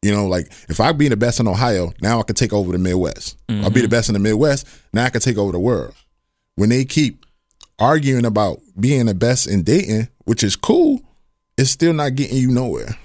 [0.02, 2.70] You know, like if I be the best in Ohio, now I can take over
[2.70, 3.38] the Midwest.
[3.48, 3.90] I'll be the mm-hmm.
[3.90, 5.94] best in the Midwest, now I can take over the world.
[6.56, 7.24] When they keep
[7.78, 11.00] arguing about being the best in Dayton, which is cool,
[11.56, 12.98] it's still not getting you nowhere.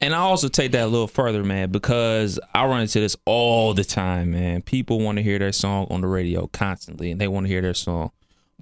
[0.00, 3.74] And I also take that a little further, man, because I run into this all
[3.74, 4.62] the time, man.
[4.62, 7.62] People want to hear their song on the radio constantly and they want to hear
[7.62, 8.12] their song.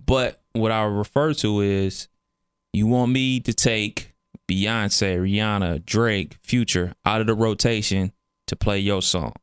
[0.03, 2.09] But what I refer to is
[2.73, 4.15] you want me to take
[4.49, 8.13] Beyonce, Rihanna, Drake, Future out of the rotation
[8.47, 9.35] to play your song.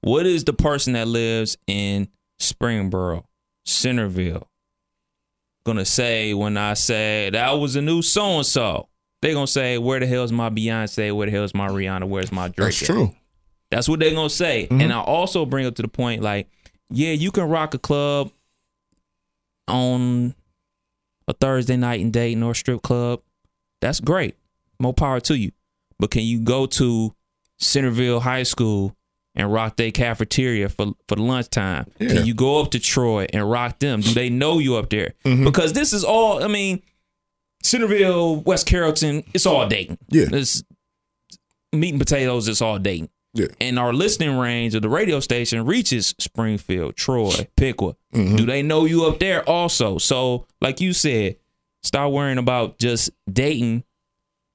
[0.00, 2.08] What is the person that lives in
[2.40, 3.24] Springboro,
[3.64, 4.48] Centerville,
[5.64, 8.88] gonna say when I say that was a new so and so?
[9.20, 11.14] They're gonna say, Where the hell's my Beyonce?
[11.14, 12.08] Where the hell's my Rihanna?
[12.08, 12.68] Where's my Drake?
[12.68, 13.14] That's at?" true.
[13.70, 14.66] That's what they're gonna say.
[14.70, 16.48] And I also bring up to the point like,
[16.90, 18.30] yeah, you can rock a club
[19.66, 20.34] on
[21.26, 23.20] a Thursday night in Dayton or a strip club.
[23.80, 24.36] That's great.
[24.80, 25.52] More power to you.
[25.98, 27.14] But can you go to
[27.58, 28.96] Centerville High School
[29.34, 31.90] and rock their cafeteria for for lunchtime?
[31.98, 32.08] Yeah.
[32.08, 34.00] Can you go up to Troy and rock them?
[34.00, 35.14] Do they know you up there?
[35.24, 35.44] Mm-hmm.
[35.44, 36.42] Because this is all.
[36.42, 36.82] I mean,
[37.62, 39.98] Centerville, West Carrollton, it's all Dayton.
[40.08, 40.26] Yeah.
[40.32, 40.62] It's
[41.72, 42.48] meat and potatoes.
[42.48, 43.08] It's all Dayton.
[43.34, 43.48] Yeah.
[43.60, 47.94] And our listening range of the radio station reaches Springfield, Troy, Piqua.
[48.14, 48.36] Mm-hmm.
[48.36, 49.98] Do they know you up there also?
[49.98, 51.36] So, like you said,
[51.82, 53.84] start worrying about just Dayton,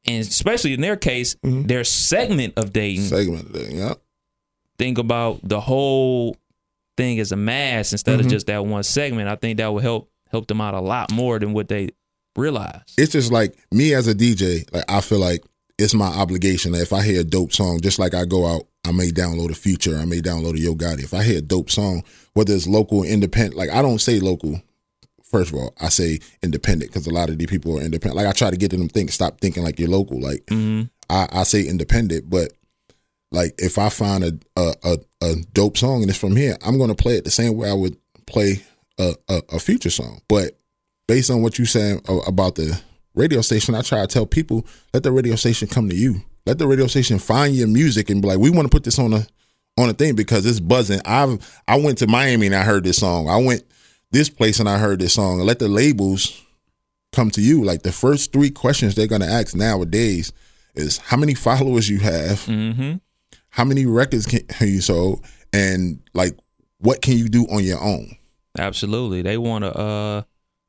[0.05, 1.67] and especially in their case, mm-hmm.
[1.67, 3.03] their segment of Dayton.
[3.03, 3.93] Segment thing, yeah.
[4.79, 6.35] Think about the whole
[6.97, 8.31] thing as a mass instead of mm-hmm.
[8.31, 9.29] just that one segment.
[9.29, 11.89] I think that would help help them out a lot more than what they
[12.35, 12.81] realize.
[12.97, 15.43] it's just like me as a DJ, like I feel like
[15.77, 16.71] it's my obligation.
[16.73, 19.51] that If I hear a dope song, just like I go out, I may download
[19.51, 21.03] a future, I may download a Yo Gotti.
[21.03, 24.19] If I hear a dope song, whether it's local, or independent, like I don't say
[24.19, 24.61] local.
[25.23, 28.17] First of all, I say independent because a lot of these people are independent.
[28.17, 30.21] Like I try to get them to think, stop thinking like you're local.
[30.21, 30.83] Like mm-hmm.
[31.09, 32.53] I, I say independent, but
[33.31, 36.77] like if I find a, a a a dope song and it's from here, I'm
[36.77, 38.61] gonna play it the same way I would play
[38.99, 40.21] a a, a future song.
[40.27, 40.55] But
[41.07, 42.79] based on what you saying about the
[43.15, 46.21] radio station, I try to tell people let the radio station come to you.
[46.45, 48.99] Let the radio station find your music and be like, we want to put this
[48.99, 49.25] on a
[49.77, 50.99] on a thing because it's buzzing.
[51.05, 53.29] I've I went to Miami and I heard this song.
[53.29, 53.63] I went
[54.11, 55.39] this place and I heard this song.
[55.39, 56.39] Let the labels
[57.13, 57.63] come to you.
[57.63, 60.31] Like the first three questions they're gonna ask nowadays
[60.75, 62.95] is how many followers you have, Mm-hmm.
[63.49, 66.37] how many records can you sold, and like
[66.79, 68.17] what can you do on your own.
[68.59, 69.21] Absolutely.
[69.21, 69.75] They want to.
[69.75, 70.21] uh,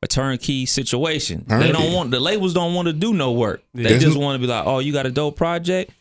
[0.05, 1.43] a turnkey situation.
[1.47, 3.61] They don't want the labels don't want to do no work.
[3.73, 5.91] They There's just n- want to be like, "Oh, you got a dope project?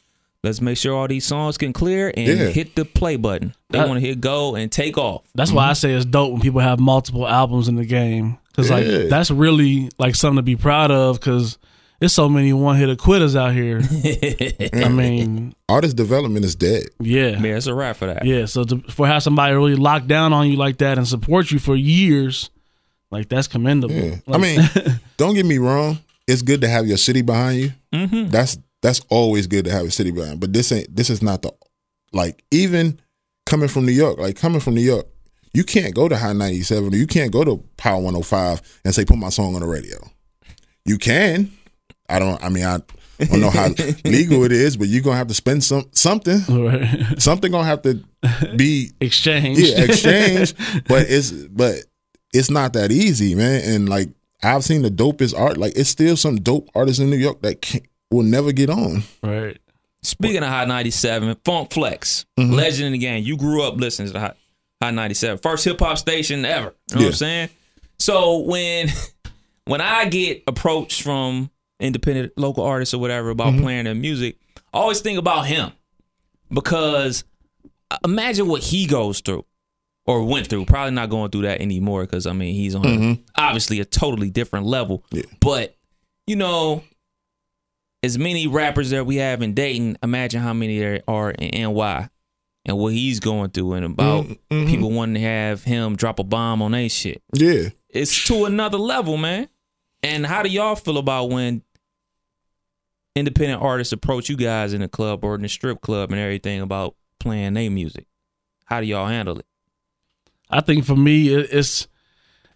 [0.44, 2.48] Let's make sure all these songs can clear and Yeah.
[2.48, 5.22] hit the play button." They want to hit go and take off.
[5.34, 8.68] That's why I say it's dope when people have multiple albums in the game because
[8.70, 8.76] Yeah.
[8.76, 11.58] like that's really like something to be proud of because
[12.00, 13.80] there's so many one hitter quitters out here.
[14.74, 16.84] I mean, Artist development is dead.
[17.00, 18.24] yeah, Yeah, it's a wrap for that.
[18.26, 18.44] yeah.
[18.46, 21.58] So to, for have somebody really lock down on you like that and support you
[21.58, 22.50] for years,
[23.10, 23.94] like that's commendable.
[23.94, 24.16] Yeah.
[24.28, 24.60] I mean,
[25.16, 25.98] don't get me wrong.
[26.26, 27.72] It's good to have your city behind you.
[27.92, 28.30] Mm-hmm.
[28.30, 30.40] That's that's always good to have a city behind.
[30.40, 30.94] But this ain't.
[30.94, 31.52] This is not the
[32.12, 33.00] like even
[33.46, 34.18] coming from New York.
[34.18, 35.06] Like coming from New York,
[35.52, 38.26] you can't go to High ninety seven or you can't go to Power one hundred
[38.26, 39.98] five and say put my song on the radio.
[40.84, 41.50] You can.
[42.08, 42.42] I don't.
[42.42, 42.80] I mean, I
[43.18, 43.68] don't know how
[44.04, 46.40] legal it is, but you're gonna have to spend some something.
[46.48, 47.20] Right.
[47.20, 48.02] Something gonna have to
[48.56, 49.60] be exchanged.
[49.60, 50.54] yeah, exchange.
[50.88, 51.76] but it's but
[52.34, 53.62] it's not that easy, man.
[53.64, 54.08] And like
[54.42, 55.56] I've seen the dopest art.
[55.56, 59.02] Like it's still some dope artists in New York that can't, will never get on.
[59.22, 59.56] right.
[60.02, 62.52] Speaking of Hot 97, Funk Flex, Mm-hmm.
[62.52, 63.24] legend in the game.
[63.24, 64.36] You grew up listening to Hot
[64.82, 65.38] Hot 97.
[65.38, 66.74] First hip hop station ever.
[66.90, 67.48] You know what I'm saying?
[67.98, 68.88] So when
[69.66, 73.62] when I get approached from independent local artists or whatever about Mm-hmm.
[73.62, 74.36] playing their music,
[74.74, 75.72] I always think about him.
[76.52, 77.24] Because
[77.90, 79.44] uh, imagine what he goes through
[80.06, 80.64] or went through.
[80.66, 84.30] Probably not going through that anymore because I mean he's on a- obviously a totally
[84.30, 84.98] different level.
[85.10, 85.16] Mm-hmm.
[85.16, 85.22] Yeah.
[85.40, 85.76] But
[86.26, 86.82] you know,
[88.02, 92.08] as many rappers that we have in Dayton, imagine how many there are in NY
[92.66, 94.66] and what he's going through and about Mm-hmm.
[94.66, 97.22] people wanting to have him drop a bomb on their shit.
[97.32, 97.70] Yeah.
[97.90, 99.48] It's to another level, man.
[100.02, 101.62] And how do y'all feel about when
[103.16, 106.60] independent artists approach you guys in the club or in the strip club and everything
[106.60, 108.06] about playing their music?
[108.66, 109.46] How do y'all handle it?
[110.50, 111.88] I think for me, it, it's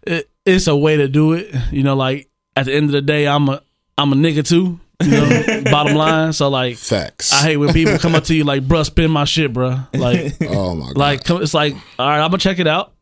[0.03, 1.53] it, it's a way to do it.
[1.71, 3.61] You know, like at the end of the day, I'm a
[3.97, 4.79] I'm a nigga too.
[5.01, 6.33] You know, bottom line.
[6.33, 7.31] So like, Facts.
[7.33, 10.35] I hate when people come up to you like, "Bruh, spin my shit, bruh." Like,
[10.49, 10.97] oh my god.
[10.97, 12.93] like come, it's like, all right, I'm gonna check it out.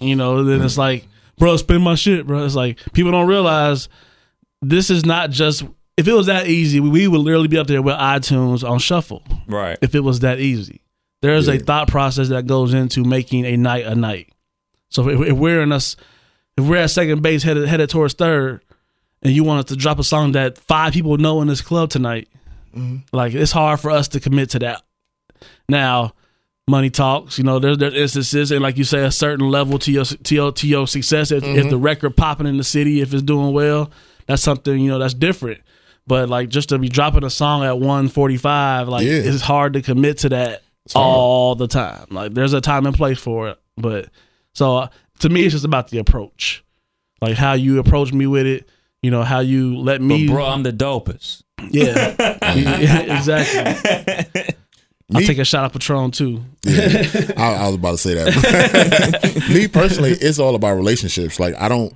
[0.00, 0.78] You know, then it's mm.
[0.78, 1.06] like,
[1.38, 2.44] bro, spin my shit, bro.
[2.44, 3.88] It's like people don't realize
[4.60, 5.64] this is not just.
[5.94, 9.22] If it was that easy, we would literally be up there with iTunes on shuffle.
[9.46, 9.76] Right.
[9.82, 10.81] If it was that easy,
[11.22, 14.32] there is a thought process that goes into making a night a night.
[14.90, 15.96] So if, if we're in us,
[16.58, 18.62] if we're at second base headed headed towards third,
[19.22, 21.90] and you want us to drop a song that five people know in this club
[21.90, 22.28] tonight,
[22.74, 22.98] mm-hmm.
[23.16, 24.82] like it's hard for us to commit to that.
[25.68, 26.12] Now,
[26.66, 27.38] money talks.
[27.38, 30.34] You know, there's there's instances, and like you say, a certain level to your to
[30.34, 31.30] your, to your success.
[31.30, 31.82] If, if the mm-hmm.
[31.82, 33.92] record popping in the city, if it's doing well,
[34.26, 35.60] that's something you know that's different.
[36.06, 39.12] But like just to be dropping a song at 145, like Yeah.
[39.12, 40.62] it's hard to commit to that.
[40.94, 42.06] All the time.
[42.10, 43.58] Like there's a time and place for it.
[43.76, 44.08] But
[44.54, 44.88] so uh,
[45.20, 46.64] to me, it's just about the approach,
[47.20, 48.68] like how you approach me with it.
[49.02, 50.28] You know how you let But me.
[50.28, 51.42] bro, I'm the dopest.
[51.70, 52.14] Yeah,
[52.54, 54.54] Yeah, exactly.
[55.14, 56.42] I'll take a shot of Patron too.
[56.64, 57.04] Yeah,
[57.36, 59.48] I, I was about to say that.
[59.54, 61.38] me personally, it's all about relationships.
[61.40, 61.94] Like I don't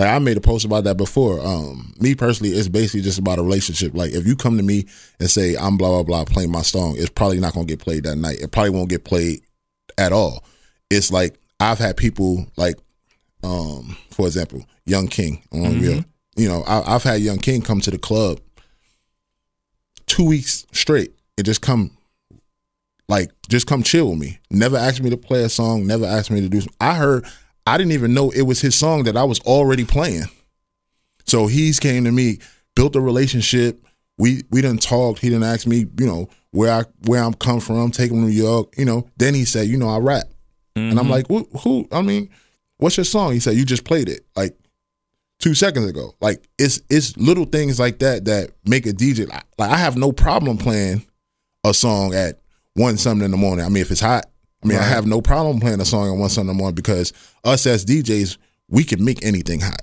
[0.00, 1.46] like I made a post about that before.
[1.46, 3.94] Um, me personally, it's basically just about a relationship.
[3.94, 4.86] Like if you come to me
[5.18, 8.04] and say I'm blah blah blah playing my song, it's probably not gonna get played
[8.04, 8.40] that night.
[8.40, 9.42] It probably won't get played
[9.98, 10.42] at all.
[10.88, 12.76] It's like I've had people like,
[13.44, 16.02] um, for example, Young King on real.
[16.34, 18.40] You know, I, I've had Young King come to the club
[20.06, 21.90] two weeks straight and just come
[23.06, 24.38] like just come chill with me.
[24.50, 25.86] Never asked me to play a song.
[25.86, 26.62] Never asked me to do.
[26.62, 26.76] Something.
[26.80, 27.26] I heard.
[27.70, 30.24] I didn't even know it was his song that I was already playing.
[31.24, 32.38] So he's came to me,
[32.74, 33.80] built a relationship.
[34.18, 35.20] We we didn't talk.
[35.20, 37.92] He didn't ask me, you know, where I where I'm come from.
[37.92, 38.74] Take him to New York.
[38.76, 39.08] You know.
[39.18, 40.24] Then he said, you know, I rap,
[40.74, 41.10] and I'm mm-hmm.
[41.10, 41.88] like, who, who?
[41.92, 42.28] I mean,
[42.78, 43.34] what's your song?
[43.34, 44.56] He said, you just played it like
[45.38, 46.16] two seconds ago.
[46.20, 49.28] Like it's it's little things like that that make a DJ.
[49.28, 51.06] Like, like I have no problem playing
[51.64, 52.40] a song at
[52.74, 53.64] one something in the morning.
[53.64, 54.26] I mean, if it's hot,
[54.62, 57.12] I mean, I have no problem playing a song at one something in morning because
[57.44, 58.36] us as DJs,
[58.68, 59.82] we can make anything hot.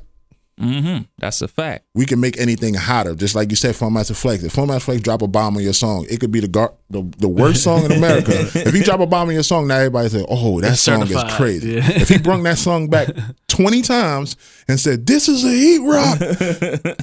[0.59, 1.03] Mm-hmm.
[1.19, 1.85] That's a fact.
[1.93, 3.75] We can make anything hotter, just like you said.
[3.75, 4.43] Funkmaster Flex.
[4.43, 7.03] If Funkmaster Flex drop a bomb on your song, it could be the gar- the,
[7.19, 8.31] the worst song in America.
[8.55, 11.01] if he drop a bomb on your song, now everybody say, "Oh, that It's song
[11.05, 11.91] certified, is crazy." yeah.
[12.01, 13.09] if he brung that song back
[13.47, 14.35] twenty times
[14.67, 16.97] and said, "This is a heat rock,"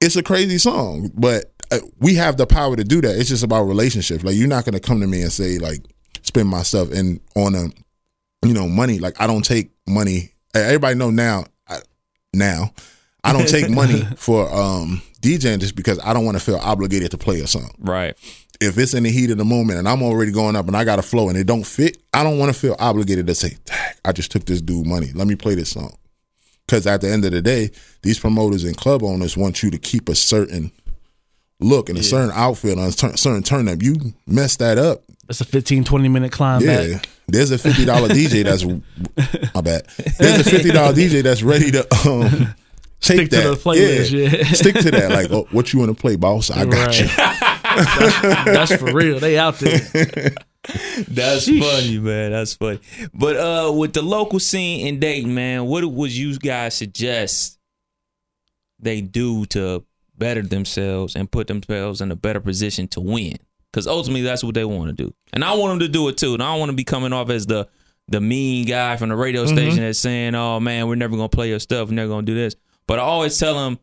[0.00, 1.10] it's a crazy song.
[1.14, 3.16] But uh, we have the power to do that.
[3.18, 4.24] It's just about relationships.
[4.24, 5.80] Like you're not gonna come to me and say like,
[6.34, 7.68] "Spend my stuff," and on a,
[8.46, 8.98] you know, money.
[8.98, 10.32] Like I don't take money.
[10.54, 11.44] Everybody know now.
[11.68, 11.78] I,
[12.32, 12.72] now.
[13.24, 17.10] I don't take money for um, DJing just because I don't want to feel obligated
[17.12, 17.70] to play a song.
[17.78, 18.16] Right.
[18.60, 20.84] If it's in the heat of the moment and I'm already going up and I
[20.84, 23.56] got a flow and it don't fit, I don't want to feel obligated to say,
[24.04, 25.10] I just took this dude money.
[25.14, 25.96] Let me play this song.
[26.66, 27.70] Because at the end of the day,
[28.02, 30.70] these promoters and club owners want you to keep a certain
[31.60, 33.82] look and a certain outfit on a cer- certain turn up.
[33.82, 36.94] You mess that up, It's a 15, 20 minute climb yeah.
[36.94, 37.08] back.
[37.26, 38.62] There's a fifty dollar DJ that's
[39.54, 39.86] my bad.
[40.18, 42.54] There's a fifty dollar DJ that's ready to um
[43.00, 43.42] take Stick to that.
[43.50, 44.44] the playlist, yeah.
[44.52, 45.10] Stick to that.
[45.10, 46.50] Like, oh, what you want to play, boss?
[46.50, 47.00] I got Right.
[47.00, 48.52] you.
[48.52, 49.18] That's for real.
[49.20, 49.80] They out there.
[51.08, 52.32] That's funny, man.
[52.32, 52.80] That's funny.
[53.14, 57.58] But uh with the local scene in Dayton, man, what would you guys suggest
[58.80, 59.82] they do to
[60.16, 63.38] better themselves and put themselves in a better position to win?
[63.70, 65.12] Because ultimately that's what they want to do.
[65.32, 66.34] And I want them to do it too.
[66.34, 67.68] And I don't want to be coming off as the
[68.08, 69.56] the mean guy from the radio mm-hmm.
[69.56, 72.34] station that's saying, Oh man, we're never gonna play your stuff, we're never gonna do
[72.34, 72.54] this.
[72.86, 73.78] But I always tell them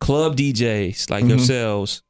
[0.00, 1.30] club DJs like mm-hmm.
[1.30, 2.02] yourselves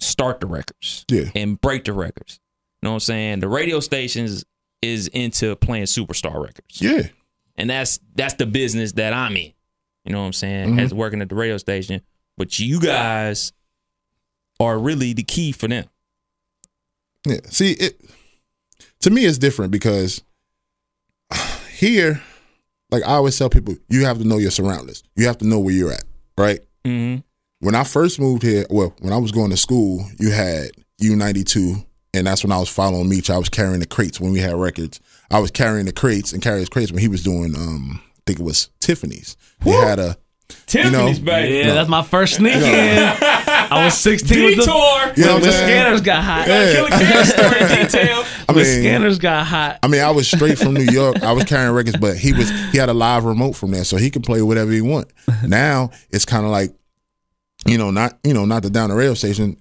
[0.00, 1.30] start the records Yeah.
[1.34, 2.40] and break the records.
[2.82, 3.40] You know what I'm saying?
[3.40, 4.44] The radio stations
[4.82, 6.80] is into playing superstar records.
[6.80, 7.08] Yeah.
[7.56, 9.52] And that's that's the business that I'm in.
[10.06, 10.78] You know what I'm saying?
[10.78, 12.00] As working at the radio station.
[12.36, 13.52] But you guys
[14.60, 15.86] are really the key for them.
[17.26, 17.40] Yeah.
[17.48, 18.00] See, it
[19.00, 20.22] to me it's different because
[21.72, 22.22] here,
[22.90, 25.02] like I always tell people, you have to know your surroundings.
[25.16, 26.04] You have to know where you're at,
[26.38, 26.60] right?
[26.84, 27.20] Mm-hmm.
[27.60, 30.70] When I first moved here, well, when I was going to school, you had
[31.02, 31.84] U92,
[32.14, 33.30] and that's when I was following Meech.
[33.30, 35.00] I was carrying the crates when we had records.
[35.30, 38.40] I was carrying the crates and carrying his crates when he was doing, um, think
[38.40, 39.36] it was Tiffany's.
[39.62, 40.16] He had a,
[40.66, 41.58] Tiffany's, know, baby.
[41.58, 42.62] Yeah, that's my first sneak in.
[43.20, 45.12] I was 16 with the, Detour.
[45.16, 45.68] you know what the saying?
[45.68, 46.48] scanners got hot.
[46.48, 46.72] Yeah.
[46.72, 48.24] Killer Kid story detail.
[48.48, 49.78] I the mean, scanners got hot.
[49.82, 51.22] I mean, I was straight from New York.
[51.22, 53.96] I was carrying records, but he was he had a live remote from there, so
[53.96, 55.12] he could play whatever he want.
[55.44, 56.74] Now it's kind of like,
[57.66, 59.56] you know, not you know, not the down the rail station.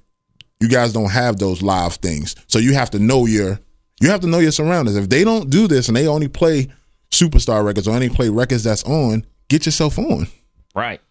[0.59, 3.59] You guys don't have those live things, so you have to know your
[4.01, 4.97] you have to know your surroundings.
[4.97, 6.69] If they don't do this and they only play
[7.15, 10.27] superstar records or any play records that's on, get yourself on.
[10.75, 11.01] Right.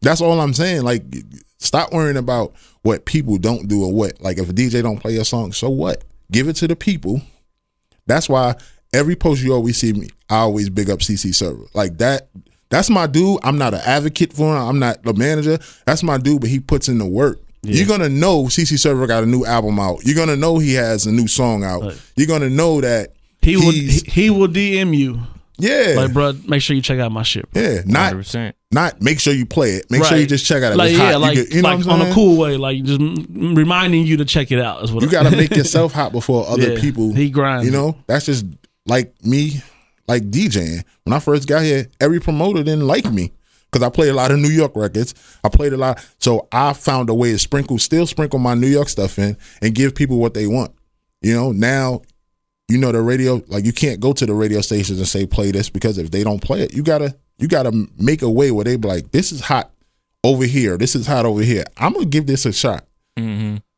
[0.00, 0.82] That's all I'm saying.
[0.82, 1.04] Like,
[1.58, 4.20] stop worrying about what people don't do or what.
[4.20, 6.02] Like, if a DJ don't play a song, so what?
[6.30, 7.22] Give it to the people.
[8.06, 8.56] That's why
[8.92, 11.64] every post you always see me, I always big up CC Server.
[11.74, 12.28] Like that.
[12.68, 13.38] That's my dude.
[13.42, 14.62] I'm not an advocate for him.
[14.62, 15.58] I'm not the manager.
[15.84, 17.38] That's my dude, but he puts in the work.
[17.64, 20.04] You're gonna know CC Server got a new album out.
[20.04, 21.94] You're gonna know he has a new song out.
[22.16, 25.20] You're gonna know that He will he, he will DM you
[25.58, 27.50] yeah, like, bro, make sure you check out my shit.
[27.52, 27.82] bro." yeah.
[27.86, 28.52] Not 100%.
[28.70, 29.90] not make sure you play it.
[29.90, 30.72] Make sure you just check out.
[30.72, 32.56] If Like it's yeah, hot, like, you, get, you know like on a cool way,
[32.56, 34.82] like just reminding you to check it out.
[34.82, 37.12] Is what You got to make yourself hot before other Yeah, people.
[37.14, 38.46] he grinds You know, that's just
[38.86, 39.62] like me,
[40.08, 40.84] like DJing.
[41.04, 43.32] When I first got here, every promoter didn't like me
[43.70, 45.14] because I played a lot of New York records.
[45.44, 48.66] I played a lot, so I found a way to sprinkle, still sprinkle my New
[48.68, 50.72] York stuff in, and give people what they want.
[51.20, 52.02] You know, now.
[52.72, 55.50] You know the radio, like you can't go to the radio stations and say play
[55.50, 58.64] this because if they don't play it, you gotta you gotta make a way where
[58.64, 59.70] they be like, this is hot
[60.24, 61.64] over here, this is hot over here.
[61.76, 62.86] I'm gonna give this a shot.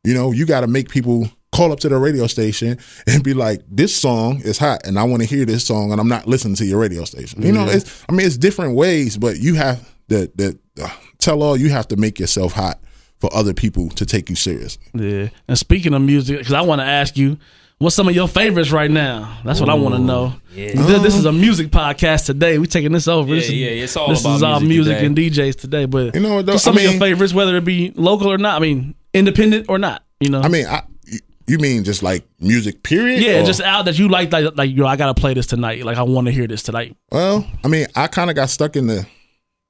[0.05, 2.77] You know, you got to make people call up to the radio station
[3.07, 5.99] and be like, "This song is hot, and I want to hear this song, and
[5.99, 9.17] I'm not listening to your radio station." You know, it's I mean, it's different ways,
[9.17, 11.57] but you have the the uh, tell all.
[11.57, 12.79] You have to make yourself hot
[13.19, 14.85] for other people to take you seriously.
[14.93, 15.29] Yeah.
[15.47, 17.37] And speaking of music, because I want to ask you,
[17.79, 19.39] what's some of your favorites right now?
[19.43, 20.33] That's what I want to know.
[20.53, 22.57] This, this is a music podcast today.
[22.57, 23.29] We taking this over.
[23.33, 25.05] Yeah, this is, yeah, it's all this about is all music music today.
[25.05, 25.17] and
[25.55, 25.85] DJs today.
[25.85, 26.57] But You know what, though?
[26.57, 28.55] some I of your favorites, whether it be local or not.
[28.57, 30.03] I mean, independent or not.
[30.19, 30.41] You know.
[30.41, 33.21] I mean, I, you- you mean just like music, period?
[33.21, 35.83] yeah, Or- just out that you like, like, like, yo, I gotta play this tonight.
[35.85, 36.95] Like, I want to hear this tonight.
[37.11, 39.05] Well, I mean, I kind of got stuck in the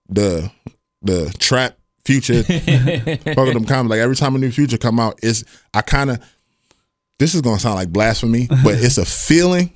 [0.07, 0.51] the
[1.01, 3.89] the trap future fucking them comments.
[3.89, 5.43] Like every time a new future come out, it's
[5.73, 6.19] I kind of
[7.19, 9.71] this is gonna sound like blasphemy, but it's a feeling.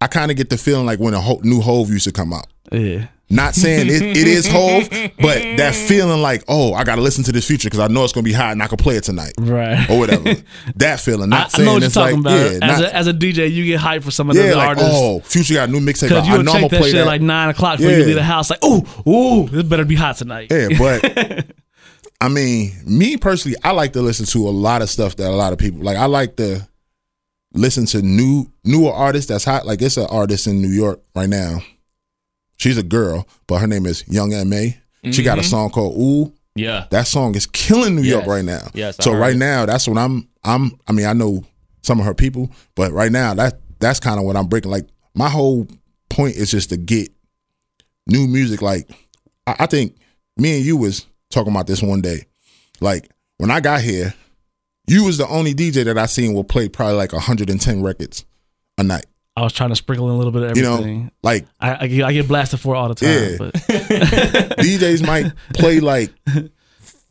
[0.00, 2.32] I kind of get the feeling like when a ho- new Hove used to come
[2.32, 2.46] out.
[2.72, 3.06] Yeah.
[3.30, 7.24] Not saying it, it is Hove, but that feeling like, oh, I got to listen
[7.24, 9.04] to this future because I know it's gonna be hot and I can play it
[9.04, 9.88] tonight Right.
[9.88, 10.34] or whatever.
[10.76, 11.30] that feeling.
[11.30, 12.50] Not I saying know what you're it's talking like, about.
[12.50, 14.56] yeah, as, not- a, as a DJ, you get hyped for some of yeah, the
[14.56, 14.90] like artists.
[14.92, 16.08] oh, future got a new mixtape.
[16.08, 17.06] Because you I know I'm check gonna that play shit that.
[17.06, 18.04] like nine o'clock before you Yeah.
[18.06, 18.50] leave the house.
[18.50, 20.48] Like, ooh, ooh, this better be hot tonight.
[20.50, 21.46] Yeah, but
[22.20, 25.30] I mean, me personally, I like to listen to a lot of stuff that a
[25.30, 25.96] lot of people like.
[25.96, 26.68] I like to
[27.54, 29.66] listen to new newer artists that's hot.
[29.66, 31.60] Like it's an artist in New York right now.
[32.58, 34.78] She's a girl, but her name is Young M.A.
[35.10, 35.50] She got a mm-hmm.
[35.50, 36.32] song called Ooh.
[36.54, 36.86] Yeah.
[36.90, 38.68] That song is killing New York right now.
[38.74, 39.38] Yes, I So right it.
[39.38, 40.28] now, that's what I'm.
[40.44, 40.78] I'm.
[40.86, 41.44] I mean, I know
[41.82, 44.70] some of her people, but right now, that that's kind of what I'm breaking.
[44.70, 45.66] Like my whole
[46.08, 47.10] point is just to get
[48.06, 48.62] new music.
[48.62, 48.88] Like
[49.46, 49.96] I, I think
[50.36, 52.26] me and you was talking about this one day.
[52.80, 54.14] Like when I got here,
[54.86, 58.24] you was the only DJ that I seen will play probably like 110 records
[58.78, 59.06] a night.
[59.36, 60.98] I was trying to sprinkle in a little bit of everything.
[60.98, 63.08] You know, like I, I, get, I get blasted for it all the time.
[63.08, 63.36] Yeah.
[63.38, 63.54] But
[64.58, 66.10] DJs might play like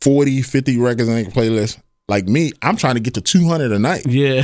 [0.00, 1.80] 40, 50 records and they playlist.
[2.08, 4.06] Like me, I'm trying to get to 200 a night.
[4.06, 4.42] yeah.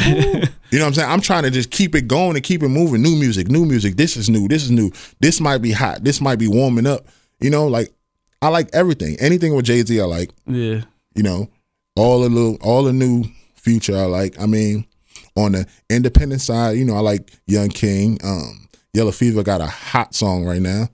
[0.70, 1.10] You know what I'm saying?
[1.10, 3.02] I'm trying to just keep it going and keep it moving.
[3.02, 3.96] New music, new music.
[3.96, 4.48] This is new.
[4.48, 4.90] This is new.
[5.20, 6.02] This might be hot.
[6.04, 7.06] This might be warming up.
[7.40, 7.90] You know, like
[8.42, 9.16] I like everything.
[9.20, 10.30] Anything with Jay Z, I like.
[10.46, 10.82] yeah.
[11.14, 11.48] You know,
[11.98, 13.24] all the little, all the new
[13.54, 14.40] future, I like.
[14.40, 14.86] I mean,
[15.36, 18.18] on the independent side, you know, I like Young King.
[18.24, 20.88] Um, Yellow Fever got a hot song right now.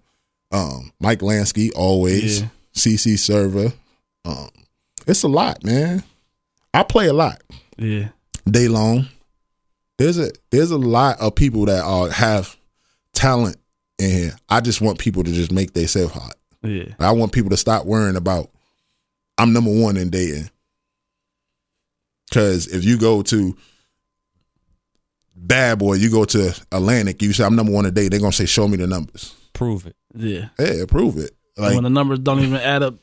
[0.52, 2.40] Um, Mike Lansky, always.
[2.42, 2.48] Yeah.
[2.74, 3.72] CC Server.
[4.24, 4.48] Um,
[5.06, 6.02] it's a lot, man.
[6.72, 7.40] I play a lot
[7.78, 8.08] Yeah.
[8.48, 9.06] day long.
[9.98, 12.56] There's a there's a lot of people that are have
[13.12, 13.56] talent
[14.00, 14.36] in here.
[14.48, 16.34] I just want people to just make themselves hot.
[16.62, 16.86] Yeah.
[16.98, 18.50] I want people to stop worrying about
[19.38, 20.50] I'm number one in Dayton.
[22.32, 23.56] Cause if you go to
[25.36, 28.32] Bad Boy, you go to Atlantic, you say I'm number one in Dayton, they're gonna
[28.32, 29.34] say, Show me the numbers.
[29.52, 29.96] Prove it.
[30.14, 30.48] Yeah.
[30.58, 31.32] Yeah, prove it.
[31.56, 32.94] Like when the numbers don't even add up.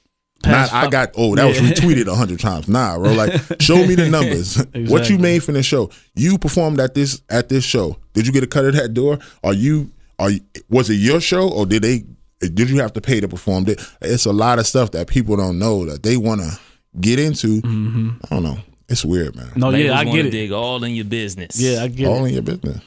[0.43, 2.67] Not, I got oh that was retweeted a hundred times.
[2.67, 3.13] Nah, bro.
[3.13, 4.63] Like show me the numbers.
[4.89, 5.91] What you made from the show?
[6.15, 7.97] You performed at this at this show.
[8.13, 9.19] Did you get a cut of that door?
[9.43, 12.05] Are you are you, was it your show or did they
[12.39, 13.81] did you have to pay to perform it?
[14.01, 16.59] It's a lot of stuff that people don't know that they want to
[16.99, 17.61] get into.
[17.61, 18.09] Mm-hmm.
[18.23, 18.57] I don't know.
[18.91, 19.51] It's weird, man.
[19.55, 20.31] No, Labels yeah, I get it.
[20.31, 21.59] dig all in your business.
[21.59, 22.19] Yeah, I get All it.
[22.19, 22.81] All in your business.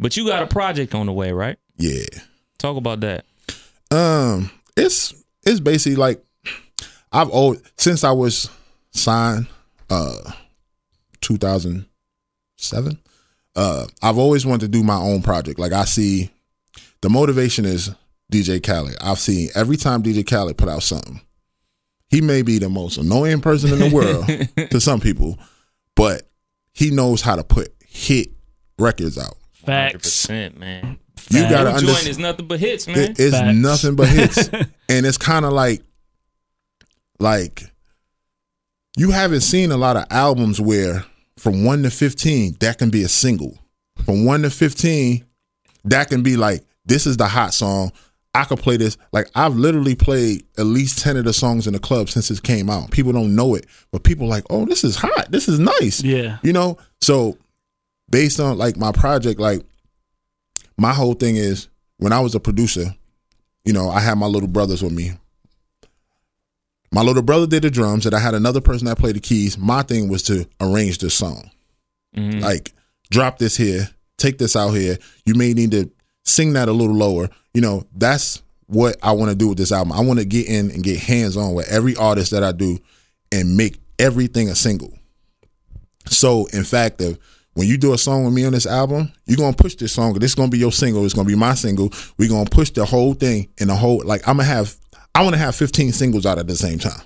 [0.00, 1.58] But you got a project on the way, right?
[1.76, 2.04] Yeah.
[2.58, 3.24] Talk about that.
[3.90, 5.14] Um, it's
[5.44, 6.24] it's basically like
[7.12, 8.48] I've always since I was
[8.92, 9.46] signed,
[9.90, 10.32] uh,
[11.20, 11.84] two thousand
[12.56, 12.98] seven.
[13.54, 15.58] Uh, I've always wanted to do my own project.
[15.58, 16.30] Like I see,
[17.02, 17.90] the motivation is
[18.32, 18.96] DJ Khaled.
[19.02, 21.20] I've seen every time DJ Khaled put out something,
[22.08, 24.26] he may be the most annoying person in the world
[24.70, 25.38] to some people,
[25.94, 26.22] but
[26.72, 28.28] he knows how to put hit
[28.78, 29.36] records out.
[29.54, 30.26] Facts.
[30.26, 30.98] 100%, man.
[31.30, 32.08] You gotta Your joint understand.
[32.08, 32.98] is nothing but hits, man.
[32.98, 33.56] It- it's Facts.
[33.56, 34.48] nothing but hits,
[34.88, 35.82] and it's kind of like,
[37.18, 37.62] like,
[38.96, 41.04] you haven't seen a lot of albums where
[41.38, 43.58] from one to fifteen that can be a single.
[44.04, 45.24] From one to fifteen,
[45.84, 47.92] that can be like this is the hot song.
[48.36, 48.96] I could play this.
[49.12, 52.42] Like I've literally played at least ten of the songs in the club since it
[52.42, 52.90] came out.
[52.90, 55.30] People don't know it, but people like, oh, this is hot.
[55.30, 56.02] This is nice.
[56.02, 56.38] Yeah.
[56.42, 57.38] You know, so
[58.10, 59.62] based on like my project, like
[60.76, 61.68] my whole thing is
[61.98, 62.94] when I was a producer,
[63.64, 65.12] you know, I had my little brothers with me.
[66.92, 69.58] My little brother did the drums, and I had another person that played the keys.
[69.58, 71.50] My thing was to arrange the song.
[72.16, 72.40] Mhm.
[72.40, 72.72] Like,
[73.10, 74.98] drop this here, take this out here.
[75.24, 75.90] You may need to
[76.24, 77.28] sing that a little lower.
[77.56, 79.90] You know, that's what I want to do with this album.
[79.90, 82.78] I want to get in and get hands on with every artist that I do
[83.32, 84.92] and make everything a single.
[86.04, 87.16] So, in fact, if,
[87.54, 90.12] when you do a song with me on this album, you're gonna push this song.
[90.18, 91.02] This is gonna be your single.
[91.06, 91.90] It's gonna be my single.
[92.18, 94.76] We're gonna push the whole thing and the whole like I'm gonna have
[95.14, 97.00] I wanna have 15 singles out at the same time.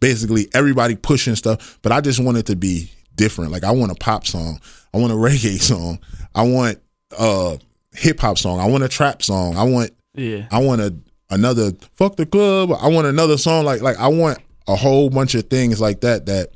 [0.00, 3.52] Basically, everybody pushing stuff, but I just want it to be different.
[3.52, 4.58] Like I want a pop song,
[4.92, 6.00] I want a reggae song,
[6.34, 6.80] I want
[7.16, 7.60] a
[7.98, 10.46] hip hop song, I want a trap song, I want Yeah.
[10.50, 10.94] I want a
[11.30, 12.70] another fuck the club.
[12.80, 16.26] I want another song like like I want a whole bunch of things like that
[16.26, 16.50] that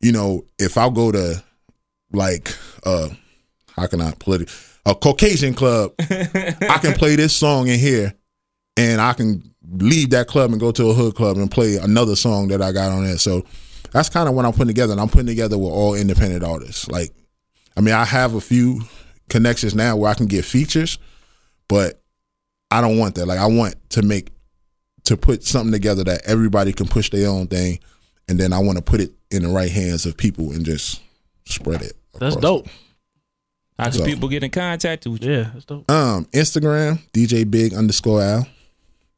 [0.00, 1.42] you know if I go to
[2.12, 2.54] like
[2.84, 3.08] uh
[3.76, 4.50] how can I put it
[4.86, 8.14] a Caucasian club I can play this song in here
[8.76, 12.14] and I can leave that club and go to a hood club and play another
[12.14, 13.18] song that I got on there.
[13.18, 13.44] So
[13.90, 16.88] that's kind of what I'm putting together and I'm putting together with all independent artists.
[16.88, 17.12] Like
[17.76, 18.82] I mean I have a few
[19.28, 20.98] connections now where I can get features
[21.68, 22.00] but
[22.70, 23.26] I don't want that.
[23.26, 24.30] Like I want to make
[25.04, 27.78] to put something together that everybody can push their own thing,
[28.28, 31.00] and then I want to put it in the right hands of people and just
[31.44, 31.92] spread it.
[32.20, 32.66] That's dope.
[33.78, 35.32] How can So- people get in contact with you?
[35.32, 35.90] Yeah, that's dope.
[35.90, 38.48] Um, Instagram DJ Big underscore Al,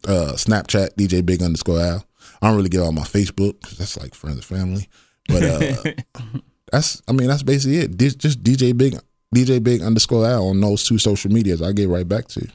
[0.06, 2.04] uh, Snapchat DJ Big underscore Al.
[2.42, 4.88] I don't really get on my Facebook 'cause that's like friends and family,
[5.28, 5.92] but uh,
[6.72, 7.96] that's I mean that's basically it.
[7.96, 8.98] Dis- Just DJ Big
[9.34, 11.60] DJ Big underscore Al on those two social medias.
[11.62, 12.48] I get right back to you.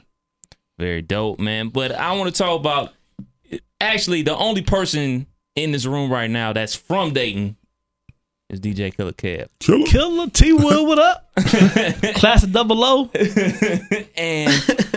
[0.78, 1.68] Very dope, man.
[1.68, 2.92] But I want to talk about
[3.80, 7.56] actually the only person in this room right now that's from Dayton
[8.50, 9.46] is DJ Killer Kev.
[9.60, 9.86] Killer.
[9.86, 11.30] Killer T Wood, what up?
[12.16, 13.10] Class of double O.
[14.16, 14.52] And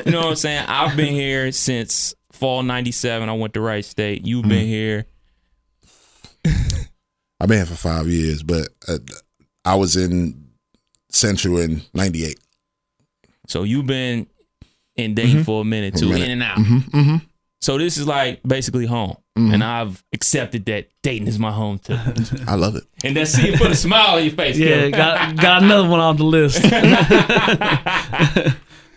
[0.05, 0.65] you know what I'm saying?
[0.67, 3.29] I've been here since fall 97.
[3.29, 4.25] I went to Wright State.
[4.25, 4.67] You've been Mm-hmm.
[4.67, 5.05] here.
[7.39, 8.97] I've been here for five years, but uh,
[9.63, 10.46] I was in
[11.09, 12.39] Central in '98.
[13.47, 14.27] So you've been
[14.95, 16.13] in Dayton for a minute too, Mm-hmm.
[16.13, 16.25] minute.
[16.25, 16.57] in and out.
[16.57, 17.15] Mm-hmm, mm-hmm.
[17.61, 19.15] So this is like basically home.
[19.35, 21.95] And I've accepted that Dayton is my home too.
[22.47, 22.85] I love it.
[23.03, 24.57] and that's see you put a smile on your face.
[24.57, 24.89] Yeah, Killer.
[24.91, 26.59] got got another one on the list.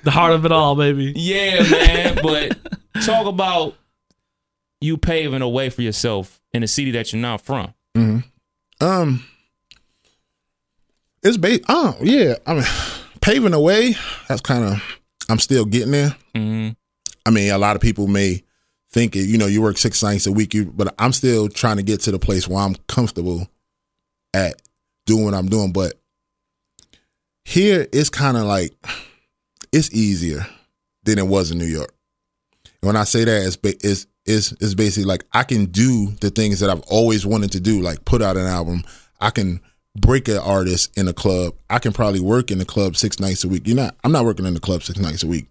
[0.02, 1.12] the heart of it all, baby.
[1.14, 2.18] Yeah, man.
[2.22, 2.56] But
[3.04, 3.74] talk about
[4.80, 7.74] you paving a way for yourself in a city that you're not from.
[8.80, 9.22] Um,
[11.22, 12.64] it's ba Oh yeah, I mean,
[13.20, 13.94] paving the way.
[14.28, 14.82] That's kind of.
[15.28, 16.16] I'm still getting there.
[16.34, 16.70] hmm
[17.26, 18.42] I mean, a lot of people may
[18.90, 19.26] think it.
[19.28, 22.00] You know, you work six nights a week, you, but I'm still trying to get
[22.02, 23.46] to the place where I'm comfortable
[24.34, 24.60] at
[25.06, 25.72] doing what I'm doing.
[25.72, 26.00] But
[27.44, 28.72] here, it's kind of like
[29.72, 30.46] it's easier
[31.04, 31.92] than it was in New York.
[32.82, 36.12] And when I say that, it's ba- it's it's it's basically like I can do
[36.20, 38.82] the things that I've always wanted to do, like put out an album.
[39.20, 39.60] I can
[39.96, 41.54] break an artist in a club.
[41.68, 43.66] I can probably work in the club six nights a week.
[43.66, 43.96] You're not.
[44.04, 45.46] I'm not working in the club six nights a week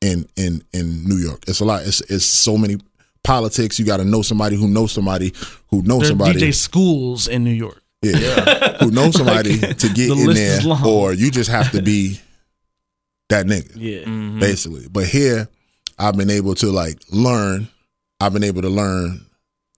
[0.00, 1.44] in in in New York.
[1.48, 1.82] It's a lot.
[1.86, 2.76] It's it's so many
[3.22, 3.78] politics.
[3.78, 5.32] You got to know somebody who knows somebody
[5.70, 6.40] who knows There somebody.
[6.40, 7.80] DJ schools in New York.
[8.02, 8.76] Yeah.
[8.80, 10.86] who knows somebody to get the in list there, is long.
[10.86, 12.20] or you just have to be
[13.30, 14.00] that nigga, Yeah.
[14.04, 14.40] Mm-hmm.
[14.40, 14.86] basically.
[14.90, 15.48] But here,
[15.98, 17.68] I've been able to like learn.
[18.20, 19.24] I've been able to learn.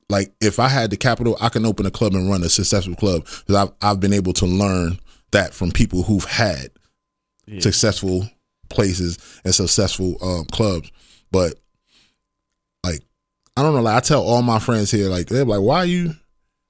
[0.09, 2.95] Like if I had the capital, I can open a club and run a successful
[2.95, 4.99] club because I've I've been able to learn
[5.33, 6.71] that from people who've had
[7.61, 8.29] successful
[8.69, 10.91] places and successful um, clubs.
[11.31, 11.55] But
[12.85, 13.01] like,
[13.57, 13.83] I don't know.
[13.83, 16.15] Like, I tell all my friends here, like they're like, "Why are you?"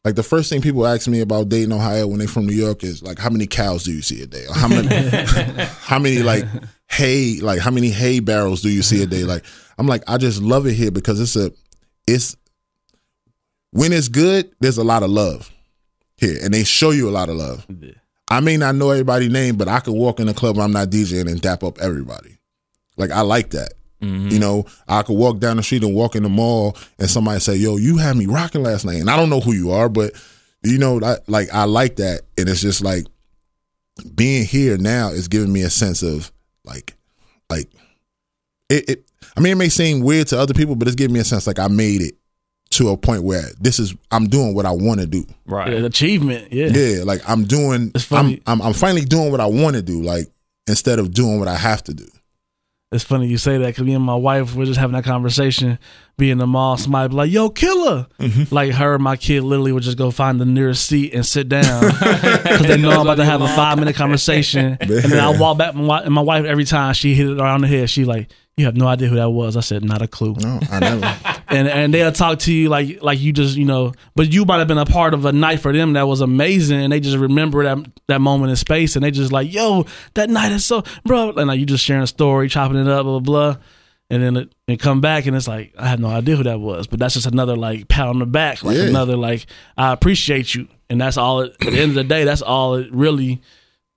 [0.04, 2.84] Like the first thing people ask me about Dayton, Ohio, when they from New York
[2.84, 4.46] is like, "How many cows do you see a day?
[4.46, 4.88] Or how many?
[5.80, 6.44] how many like
[6.88, 7.40] hay?
[7.40, 9.44] Like how many hay barrels do you see a day?" Like
[9.78, 11.52] I'm like, I just love it here because it's a,
[12.06, 12.36] it's
[13.70, 15.50] when it's good, there's a lot of love
[16.16, 17.66] here, and they show you a lot of love.
[18.30, 20.72] I may not know everybody's name, but I could walk in a club where I'm
[20.72, 22.38] not DJing and dap up everybody.
[22.96, 23.74] Like I like that.
[24.02, 24.28] Mm-hmm.
[24.28, 27.40] You know, I could walk down the street and walk in the mall, and somebody
[27.40, 29.88] say, "Yo, you had me rocking last night," and I don't know who you are,
[29.88, 30.12] but
[30.62, 33.06] you know, I, like I like that, and it's just like
[34.14, 36.30] being here now is giving me a sense of
[36.64, 36.94] like,
[37.48, 37.68] like
[38.68, 38.90] it.
[38.90, 39.02] it
[39.36, 41.46] I mean, it may seem weird to other people, but it's giving me a sense
[41.46, 42.14] like I made it
[42.70, 45.24] to a point where this is I'm doing what I want to do.
[45.46, 45.72] Right.
[45.72, 46.52] Yeah, achievement.
[46.52, 46.68] Yeah.
[46.68, 47.92] Yeah, like I'm doing.
[48.10, 50.02] I'm, I'm I'm finally doing what I want to do.
[50.02, 50.26] Like
[50.66, 52.06] instead of doing what I have to do.
[52.92, 55.78] It's funny you say that because me and my wife were just having that conversation.
[56.16, 58.54] being in the mall, somebody be like, "Yo, killer!" Mm-hmm.
[58.54, 61.48] Like her, and my kid literally would just go find the nearest seat and sit
[61.48, 64.78] down because they know I'm about to have a five minute conversation.
[64.80, 67.40] and then I walk back, and my and my wife every time she hit it
[67.40, 70.00] around the head, she like, "You have no idea who that was." I said, "Not
[70.00, 71.16] a clue." No, I never.
[71.48, 74.58] and and they'll talk to you like like you just you know, but you might
[74.58, 77.16] have been a part of a night for them that was amazing, and they just
[77.16, 77.78] remember that
[78.08, 81.48] that moment in space, and they just like, yo, that night is so, bro, and
[81.48, 83.62] like you just sharing a story, chopping it up, blah blah, blah.
[84.10, 86.60] and then it, it come back, and it's like I have no idea who that
[86.60, 88.84] was, but that's just another like pat on the back, like Yeah.
[88.84, 91.40] another like I appreciate you, and that's all.
[91.40, 93.40] It, at the end of the day, that's all it really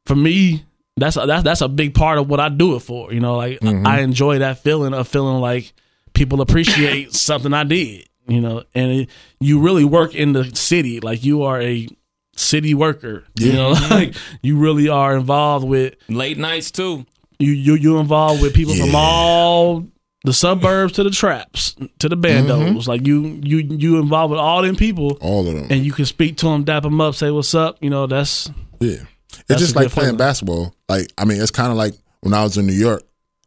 [0.05, 0.65] for me.
[0.97, 3.13] That's that's that's a big part of what I do it for.
[3.13, 4.03] You know, like I mm-hmm.
[4.03, 5.73] enjoy that feeling of feeling like
[6.19, 8.05] people appreciate something I did.
[8.27, 9.09] You know, and it,
[9.39, 11.87] you really work in the city, like you are a
[12.35, 13.23] city worker.
[13.39, 14.13] You know, like
[14.43, 17.07] you really are involved with Late nights too.
[17.39, 19.87] you you you involved with people from all
[20.25, 22.67] the suburbs to the traps to the bandos.
[22.75, 22.89] Mm-hmm.
[22.89, 25.67] Like you you you involved with all them people, All of them.
[25.71, 27.77] and you can speak to them, dap them up, say what's up.
[27.81, 28.97] You know, that's Yeah.
[29.31, 30.17] It's That's just like playing feeling.
[30.17, 30.75] basketball.
[30.87, 33.01] Like, I mean, it's kind of like when I was in New York.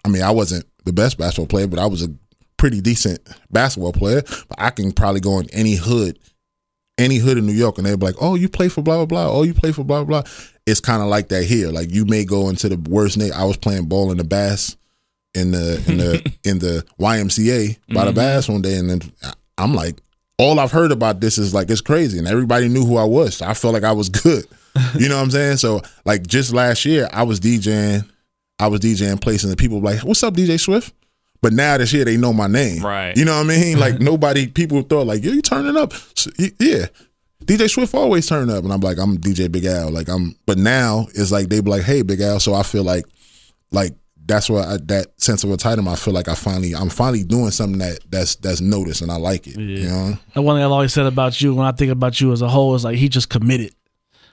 [0.04, 2.08] I mean, I wasn't the best basketball player, but I was a
[2.62, 3.18] pretty decent
[3.50, 4.22] basketball player.
[4.48, 6.16] But I can probably go in any hood,
[6.96, 9.06] any hood in New York, and they'd be like, "Oh, you play for blah blah
[9.06, 9.28] blah.
[9.28, 10.30] Oh, you play for blah blah." blah.
[10.64, 11.70] It's kind of like that here.
[11.70, 13.32] Like you may go into the worst night.
[13.32, 14.76] I was playing ball in the bass
[15.34, 18.14] in the in the in the YMCA by the mm-hmm.
[18.14, 19.00] bass one day, and then
[19.58, 19.96] I'm like,
[20.38, 23.38] all I've heard about this is like it's crazy, and everybody knew who I was.
[23.38, 24.46] So I felt like I was good.
[24.98, 25.58] You know what I'm saying?
[25.58, 28.08] So like just last year, I was DJing,
[28.58, 30.94] I was DJing places, and people were like, "What's up, DJ Swift?"
[31.42, 33.16] But now this year they know my name, Right.
[33.16, 33.78] You know what I mean?
[33.78, 36.86] Like nobody, people thought like, "Yo, you turning up?" So, yeah.
[37.44, 39.90] DJ Swift always turn up, and I'm like, I'm DJ Big Al.
[39.90, 42.84] Like I'm, but now it's like they be like, "Hey, Big Al." So I feel
[42.84, 43.04] like,
[43.72, 45.88] like that's why I, that sense of entitlement.
[45.88, 49.16] I feel like I finally, I'm finally doing something that that's that's noticed, and I
[49.16, 49.58] like it.
[49.58, 50.18] You know?
[50.34, 52.48] The one thing I've always said about you when I think about you as a
[52.48, 53.74] whole is like he just committed.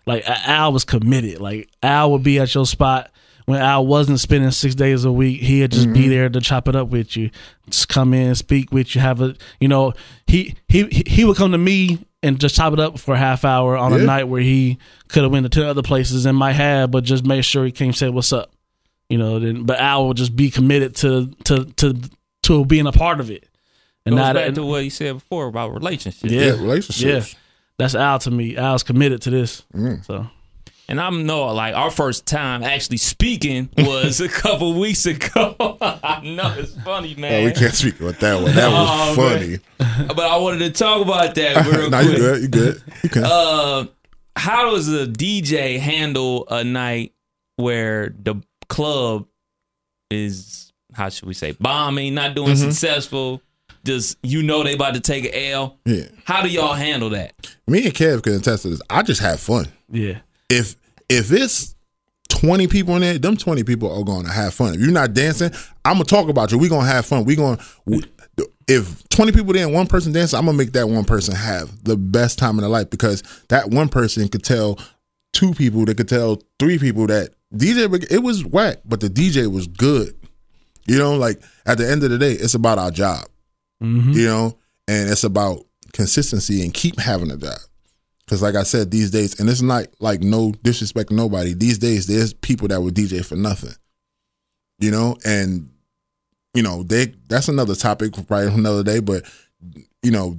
[0.06, 1.42] Like Al was committed.
[1.42, 3.12] Like Al would be at your spot
[3.50, 5.42] when Al wasn't spending six days a week.
[5.42, 7.32] He'd just be there to chop it up with you,
[7.68, 9.94] just come in, speak with you, have a you know
[10.28, 13.44] he he he would come to me and just chop it up for a half
[13.44, 14.78] hour on a night where he
[15.08, 17.72] could have went to ten other places and might have, but just make sure he
[17.72, 18.52] came say what's up.
[19.10, 22.00] You know, then but Al would just be committed to to to
[22.44, 23.48] to being a part of it.
[24.06, 26.32] And Goes not back to what you said before about relationships.
[26.32, 27.34] yeah, relationships.
[27.34, 27.40] Yeah,
[27.80, 28.58] that's Al to me.
[28.58, 29.64] Al's committed to this.
[29.74, 30.06] Mm.
[30.06, 30.28] So
[30.90, 35.56] And I'm know like our first time actually speaking was a couple weeks ago.
[35.82, 37.46] I know it's funny, Oh, man.
[37.46, 38.56] we can't speak about that one.
[38.56, 39.60] That was Oh, funny.
[40.08, 42.12] but I wanted to talk about that real nah, quick.
[42.14, 42.42] you good.
[42.42, 42.84] You good.
[43.04, 43.24] You can.
[43.24, 43.86] Uh,
[44.36, 47.14] how does a DJ handle a night
[47.58, 48.36] where the
[48.68, 49.28] club
[50.10, 52.70] is how should we say bombing, not doing Mm-hmm.
[52.72, 53.42] successful?
[53.86, 55.78] Just you know they about to take an L.
[55.86, 56.04] yeah.
[56.26, 57.34] How do y'all handle that?
[57.68, 58.82] Me and Kev can attest to this.
[58.90, 59.68] I just have fun.
[59.90, 60.20] yeah,
[60.50, 60.76] If
[61.10, 61.76] if it's
[62.30, 64.76] twenty people in there, them twenty people are going to have fun.
[64.76, 65.52] If you're not dancing,
[65.84, 66.58] I'm gonna talk about you.
[66.58, 67.26] We're gonna have fun.
[67.26, 67.60] We gonna.
[68.68, 71.84] If twenty people there and one person dancing, I'm gonna make that one person have
[71.84, 74.80] the best time in their life because that one person could tell
[75.34, 79.52] two people that could tell three people that DJ it was whack, but the DJ
[79.52, 80.16] was good.
[80.86, 83.28] You know, like at the end of the day, it's about our job.
[83.82, 84.12] Mm-hmm.
[84.12, 84.58] You know,
[84.88, 87.60] and it's about consistency and keep having a job.
[88.30, 91.56] Because, like I said, these days, and it's not like no disrespect to nobody.
[91.56, 93.74] These days, there's people that would DJ for nothing,
[94.78, 95.68] you know, and
[96.54, 97.08] you know they.
[97.28, 99.00] That's another topic for probably another day.
[99.00, 99.26] But
[100.04, 100.38] you know,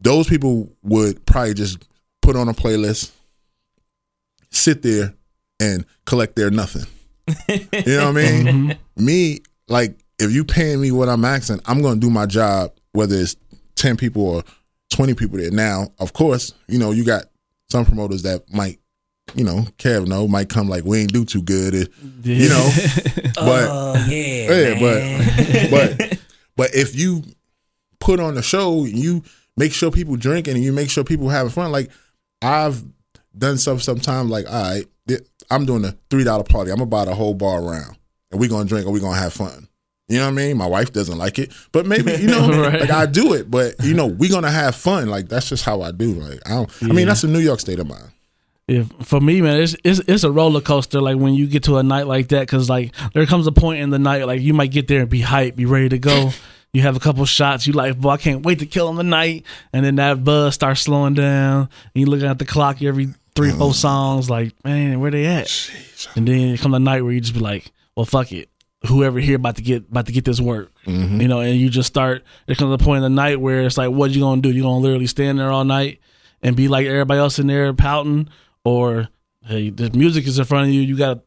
[0.00, 1.86] those people would probably just
[2.20, 3.12] put on a playlist,
[4.50, 5.14] sit there,
[5.60, 6.86] and collect their nothing.
[7.48, 8.44] You know what I mean?
[8.96, 9.04] Mm-hmm.
[9.06, 9.38] me,
[9.68, 13.36] like if you paying me what I'm asking, I'm gonna do my job, whether it's
[13.76, 14.42] ten people or
[14.94, 15.50] twenty people there.
[15.50, 17.24] Now, of course, you know, you got
[17.70, 18.78] some promoters that might,
[19.34, 21.74] you know, Kev no, might come like we ain't do too good.
[21.74, 21.92] It-
[22.22, 22.70] You know.
[23.34, 26.18] but oh, yeah, but but
[26.56, 27.22] but if you
[28.00, 29.22] put on the show, and you
[29.56, 31.72] make sure people drinking and you make sure people having fun.
[31.72, 31.90] Like
[32.42, 32.84] I've
[33.36, 34.30] done stuff sometimes.
[34.30, 34.84] Like all right,
[35.50, 36.70] I'm doing a three dollar party.
[36.70, 37.96] I'm gonna buy the whole bar around,
[38.30, 39.68] and we gonna drink and we gonna have fun.
[40.08, 40.56] You know what I mean?
[40.58, 42.80] My wife doesn't like it, but maybe you know, Right.
[42.80, 43.50] like I do it.
[43.50, 45.08] But you know, we gonna have fun.
[45.08, 46.12] Like that's just how I do.
[46.14, 46.70] Like I don't.
[46.82, 48.10] I mean, that's a New York state of mind.
[48.68, 51.00] if for me, man, it's, it's it's a roller coaster.
[51.00, 53.80] Like when you get to a night like that, because like there comes a point
[53.80, 56.30] in the night, like you might get there and be hyped, be ready to go.
[56.74, 59.44] You have a couple shots, you like, boy, I can't wait to kill him tonight.
[59.72, 61.68] And then that buzz starts slowing down.
[61.94, 63.74] And you looking at the clock every three, four mm.
[63.74, 65.70] songs, like, man, where they at?
[66.16, 68.48] And then come the night where you just be like, well, fuck it.
[68.86, 71.20] Whoever here about to get about to get this work, mm-hmm.
[71.20, 72.22] you know, and you just start.
[72.46, 74.50] There comes a point in the night where it's like, what you gonna do?
[74.50, 76.00] You gonna literally stand there all night
[76.42, 78.28] and be like everybody else in there pouting,
[78.64, 79.08] or
[79.46, 80.82] hey, the music is in front of you.
[80.82, 81.20] You got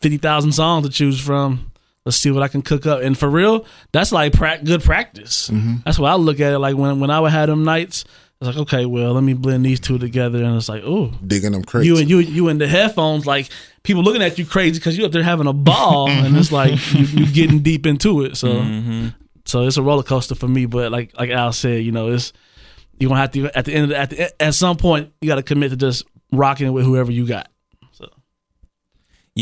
[0.00, 1.72] fifty thousand songs to choose from.
[2.04, 3.02] Let's see what I can cook up.
[3.02, 5.48] And for real, that's like pra- good practice.
[5.48, 5.76] Mm-hmm.
[5.84, 8.04] That's what I look at it like when when I would have them nights.
[8.40, 11.52] It's like okay, well, let me blend these two together, and it's like, oh, Digging
[11.52, 11.88] them crazy.
[11.88, 13.50] you and you you and the headphones, like
[13.82, 16.72] people looking at you crazy because you up there having a ball, and it's like
[16.94, 18.38] you, you getting deep into it.
[18.38, 19.08] So mm-hmm.
[19.44, 20.64] so it's a roller coaster for me.
[20.64, 22.32] But like like Al said, you know, it's
[22.98, 25.28] you're gonna have to at the end of the, at the, at some point you
[25.28, 27.50] got to commit to just rocking it with whoever you got.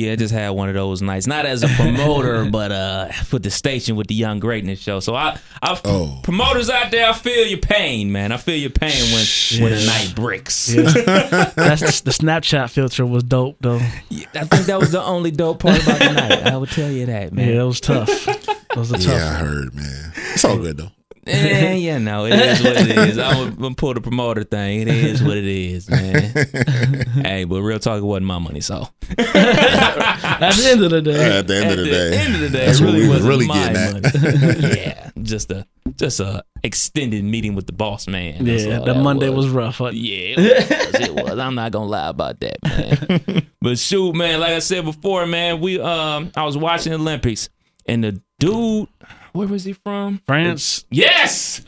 [0.01, 1.27] So Yeah, I just had one of those nights.
[1.27, 5.01] Not as a promoter, but uh for the station with the Young Greatness show.
[5.01, 6.21] So I, I Oh.
[6.23, 8.33] promoters out there, I feel your pain, man.
[8.33, 9.25] I feel your pain when
[9.63, 10.67] when the night breaks.
[10.75, 13.77] that's the Snapchat filter was dope though.
[13.77, 16.47] I think that was the only dope part about the night.
[16.47, 17.49] I would tell you that, man.
[17.49, 18.09] Yeah, it was tough.
[18.29, 19.07] It was a tough.
[19.07, 20.13] yeah, I heard, man.
[20.35, 20.91] It's all good though.
[21.29, 23.19] Eh, yeah, no, it is what it is.
[23.19, 24.81] I'm gonna pull the promoter thing.
[24.83, 26.15] It is what it is, man.
[27.25, 31.39] hey, but real talk, it wasn't my money, so At the end of the day,
[31.39, 31.91] At the end at of the day.
[31.91, 33.47] At the day, end of the day, that's it what really we was wasn't really
[33.47, 34.15] my getting at.
[34.55, 34.77] money.
[34.77, 35.67] yeah, just a
[35.97, 38.45] just a extended meeting with the boss man.
[38.45, 39.79] That's yeah, all that Monday was, rough.
[39.79, 39.91] huh?
[39.93, 41.01] Yeah, it was.
[41.01, 41.39] It was.
[41.39, 43.47] I'm not gonna lie about that, man.
[43.61, 47.49] but shoot, man, like I said before, man, we um, I was watching the Olympics,
[47.87, 48.89] and the dude,
[49.33, 50.21] where was he from?
[50.27, 51.63] France, Yes.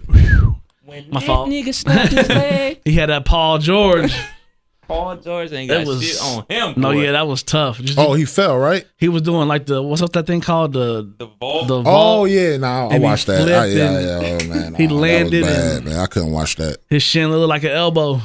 [0.84, 1.48] When My that fault.
[1.48, 4.12] nigga snapped his leg, he had that Paul George.
[4.88, 6.74] Paul George ain't That got was- shit on him.
[6.80, 7.02] No, boy.
[7.04, 7.78] yeah, that was tough.
[7.78, 8.84] Just- Oh, he fell, right?
[8.98, 11.68] he was doing like the what's up that thing called the the vault.
[11.68, 12.30] the Oh vault.
[12.30, 13.42] yeah, no, I watched that.
[13.44, 14.74] flipped Oh, yeah, yeah, oh, man.
[14.78, 15.96] he Oh, landed That was bad, and- man.
[16.00, 16.78] I couldn't watch that.
[16.88, 18.20] His shin looked like an elbow.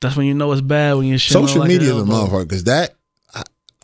[0.00, 1.40] That's when you know it's bad when your shin.
[1.40, 2.26] look Social like media an is a elbow.
[2.26, 2.94] motherfucker because that.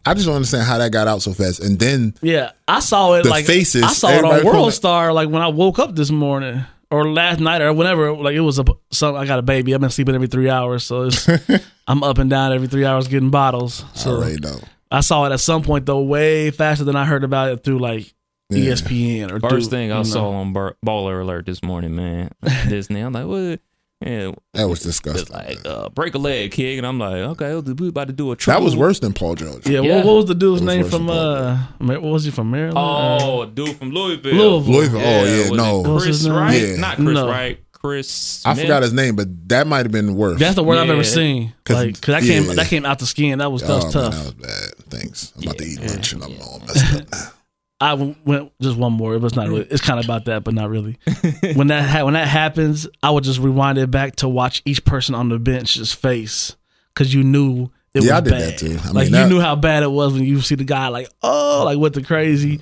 [0.06, 1.60] I, I just don't understand how that got out so fast.
[1.60, 5.12] And then Yeah, I saw it The like faces, I saw it on World Star
[5.12, 8.12] like when I woke up this morning or last night or whenever.
[8.14, 9.14] Like it was a some.
[9.16, 9.74] I got a baby.
[9.74, 11.28] I've been sleeping every three hours, so it's,
[11.86, 13.84] I'm up and down every three hours getting bottles.
[13.94, 14.58] I So already know.
[14.90, 17.78] I saw it at some point though, way faster than I heard about it through
[17.78, 18.12] like
[18.50, 18.72] Yeah.
[18.72, 20.10] ESPN or First through, thing I you know.
[20.10, 22.30] saw on Bur- Baller Alert this morning, man.
[22.68, 23.00] Disney.
[23.00, 23.60] I'm like, what?
[24.04, 25.34] Yeah, That was disgusting.
[25.34, 28.36] like uh, break a leg, kid, and I'm like, okay, we about to do a
[28.36, 28.60] triple.
[28.60, 29.66] that was worse than Paul George.
[29.66, 29.96] Yeah, Yeah.
[29.96, 31.08] What, what was the dude's was name from?
[31.10, 32.76] uh What was he from Maryland?
[32.78, 34.34] Oh, dude from Louisville.
[34.34, 34.72] Louisville.
[34.74, 35.00] Louisville.
[35.00, 36.30] oh yeah, was no, it Chris his?
[36.30, 36.60] Wright?
[36.62, 36.76] Yeah.
[36.76, 37.28] Not Chris No.
[37.28, 37.58] Wright.
[37.72, 38.46] Chris.
[38.46, 38.66] I Smith?
[38.66, 40.38] forgot his name, but that might have been worse.
[40.38, 40.92] That's the word I've Yeah.
[40.92, 41.52] ever seen.
[41.64, 43.38] 'Cause- Like, cause that came that came out the skin.
[43.40, 44.14] That was that was oh, tough.
[44.14, 44.74] Man, that was bad.
[44.90, 45.32] Thanks.
[45.36, 47.18] I'm about to eat lunch and I'm all messed up now.
[47.82, 49.14] I went just one more.
[49.14, 49.66] It was not really.
[49.70, 50.98] It's kind of about that, but not really.
[51.54, 54.84] when that ha- when that happens, I would just rewind it back to watch each
[54.84, 56.56] person on the bench's face
[56.94, 58.42] because you knew it Yeah, I was did bad.
[58.52, 58.78] that too.
[58.84, 60.88] I like mean, you that- knew how bad it was when you see the guy
[60.88, 62.60] like oh like with the crazy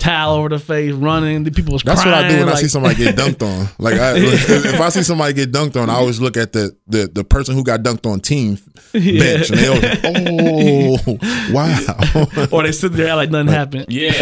[0.00, 1.44] towel over the face running.
[1.44, 2.16] The people was That's crying.
[2.16, 3.68] what I do when I see somebody get dunked on.
[3.78, 7.06] Like I, if I see somebody get dunked on, I always look at the the,
[7.12, 8.58] the person who got dunked on team
[8.92, 11.18] bench, and they always, oh
[11.52, 12.48] wow.
[12.50, 13.86] or they sit there like nothing happened.
[13.88, 14.12] Yeah,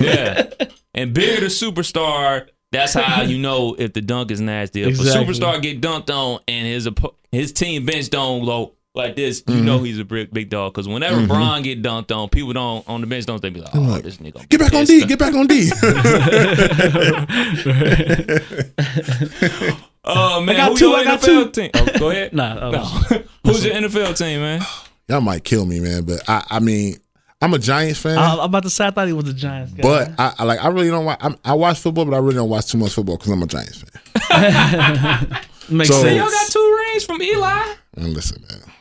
[0.00, 0.50] yeah.
[0.94, 4.82] And bigger the superstar, that's how you know if the dunk is nasty.
[4.82, 5.22] If Exactly.
[5.22, 9.42] a superstar get dunked on and his oppo- his team bench don't go like this,
[9.46, 9.64] you Mm-hmm.
[9.64, 10.72] know he's a big big dog.
[10.74, 13.70] Because whenever Bron get dunked on, people don't on the bench don't they be like,
[13.74, 14.48] oh, this nigga.
[14.48, 15.04] Get back on D.
[15.06, 15.70] Get back on D.
[20.02, 21.50] Oh man, I got who two, your I got NFL two.
[21.50, 21.70] team?
[21.74, 22.32] Oh, go ahead.
[22.40, 22.84] Nah, I No.
[23.44, 24.62] Who's your NFL team, man?
[25.08, 26.04] Y'all might kill me, man.
[26.04, 26.96] But I, I mean,
[27.42, 28.16] I'm a Giants fan.
[28.16, 29.82] I, I'm about to say I thought he was a Giants guy.
[29.82, 31.18] but I, I like I really don't watch.
[31.20, 33.46] I'm, I watch football, but I really don't watch too much football because I'm a
[33.46, 35.38] Giants fan.
[35.70, 36.16] makes so- sense.
[36.16, 37.74] Y'all got two rings from Eli.
[37.96, 38.72] And listen, man,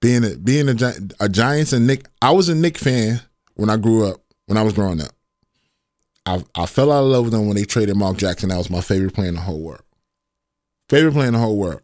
[0.00, 3.20] being a being a, a Giants and Knick, I was a Knick fan
[3.54, 4.20] when I grew up.
[4.46, 5.10] when I was growing up.
[6.24, 8.48] I I fell out of love with them when they traded Mark Jackson.
[8.48, 9.82] That was my favorite player in the whole world.
[10.88, 11.82] Favorite player in the whole world.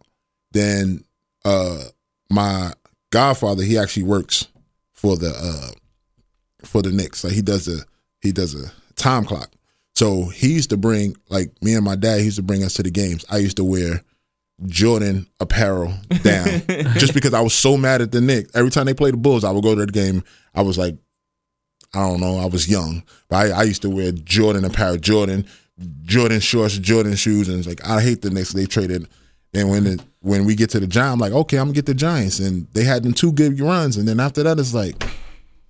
[0.53, 1.05] Then
[1.45, 1.85] uh
[2.31, 2.73] my
[3.11, 4.49] godfather, he actually works
[4.93, 5.71] for the uh
[6.67, 7.25] for the Knicks.
[7.25, 7.85] Like he does a
[8.21, 9.51] he does a time clock.
[9.95, 12.75] So he used to bring like me and my dad he used to bring us
[12.75, 13.25] to the games.
[13.31, 14.03] I used to wear
[14.67, 15.93] Jordan apparel
[16.23, 16.47] down
[16.99, 18.51] just because I was so mad at the Knicks.
[18.55, 20.23] Every time they played the Bulls, I would go to the game.
[20.55, 20.97] I was like,
[21.95, 25.47] I don't know, I was young, but I, I used to wear Jordan apparel, Jordan,
[26.05, 28.53] Jordan shorts, Jordan shoes, and it's like I hate the Knicks.
[28.53, 29.09] They traded.
[29.55, 31.87] And when it, when we get to the Giants, I'm like, okay, I'm gonna get
[31.87, 35.03] the Giants, and they had them two good runs, and then after that, it's like.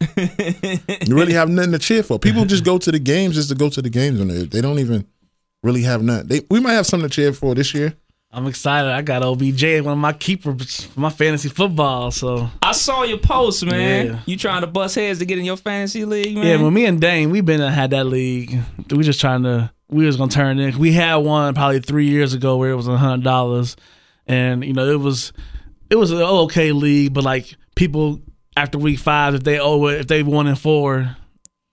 [1.07, 2.18] you really have nothing to cheer for.
[2.18, 4.61] People just go to the games just to go to the games, and they, they
[4.61, 5.07] don't even
[5.62, 6.26] really have nothing.
[6.26, 7.95] They, we might have something to cheer for this year.
[8.34, 8.90] I'm excited.
[8.90, 12.10] I got OBJ, one of my keepers for my fantasy football.
[12.10, 14.06] So I saw your post, man.
[14.06, 14.20] Yeah.
[14.24, 16.46] You trying to bust heads to get in your fantasy league, man?
[16.46, 18.58] yeah, when me and Dane, we've been uh, had that league.
[18.90, 19.70] We just trying to.
[19.88, 20.76] We was gonna turn it.
[20.76, 23.76] We had one probably three years ago where it was a hundred dollars,
[24.26, 25.34] and you know it was
[25.90, 28.22] it was an okay league, but like people
[28.56, 31.14] after week five, if they owe it, if they one and four,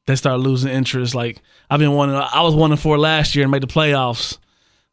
[0.07, 1.15] they start losing interest.
[1.15, 2.09] Like I've been one.
[2.09, 4.37] I was one and four last year and made the playoffs.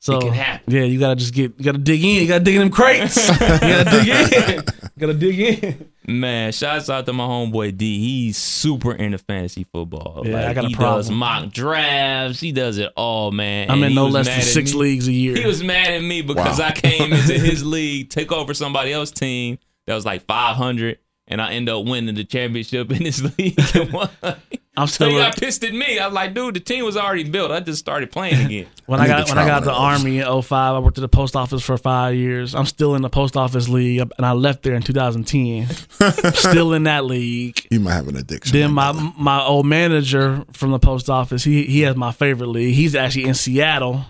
[0.06, 0.72] So It can happen.
[0.72, 3.28] yeah, you gotta just get, you gotta dig in, you gotta dig in them crates,
[3.28, 5.90] you gotta dig in, you gotta dig in.
[6.06, 7.98] Man, shouts out to my homeboy D.
[7.98, 10.22] He's super into fantasy football.
[10.24, 12.38] Yeah, like, I got a he does mock drafts.
[12.38, 13.68] He does it all, man.
[13.68, 14.78] I'm And in no less than six me.
[14.78, 15.34] leagues a year.
[15.34, 16.66] He was mad at me because Wow.
[16.66, 20.98] I came into his league, took over somebody else's team that was like 500,
[21.28, 23.58] and I end up winning the championship in this league.
[24.78, 25.98] I'm so still he a- got pissed at me.
[25.98, 27.50] I was like, dude, the team was already built.
[27.50, 28.66] I just started playing again.
[28.86, 30.04] When I I got when I got the one of those.
[30.06, 32.54] army in 05, I worked at the post office for five years.
[32.54, 35.66] I'm still in the post office league, and I left there in 2010.
[36.34, 37.66] still in that league.
[37.70, 38.52] You might have an addiction.
[38.56, 42.74] Then my my old manager from the post office, he he has my favorite league.
[42.76, 44.04] He's actually in Seattle.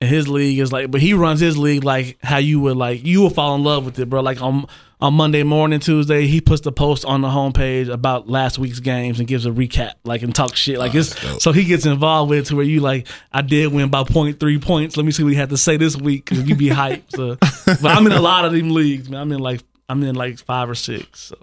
[0.00, 3.04] And his league is like, but he runs his league like how you would like
[3.04, 4.22] you would fall in love with it, bro.
[4.22, 4.66] Like on
[5.00, 9.18] on Monday morning, Tuesday, he puts the post on the homepage about last week's games
[9.18, 10.78] and gives a recap, like and talk shit.
[10.78, 11.40] Like ah, it's dope.
[11.42, 14.58] so he gets involved with it to where you like, I did win by three
[14.58, 14.96] points.
[14.96, 17.10] Let me see what he had to say this week because you be hyped.
[17.16, 17.36] So,
[17.82, 19.20] but I'm in a lot of them leagues, man.
[19.20, 21.20] I'm in like I'm in like five or six.
[21.20, 21.36] So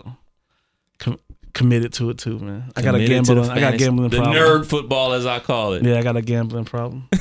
[1.00, 1.20] com-
[1.54, 2.72] committed to it too, man.
[2.76, 3.50] I got a Committed to gambling.
[3.52, 4.36] I got gambling The problem.
[4.36, 5.84] nerd football, as I call it.
[5.84, 7.08] Yeah, I got a gambling problem.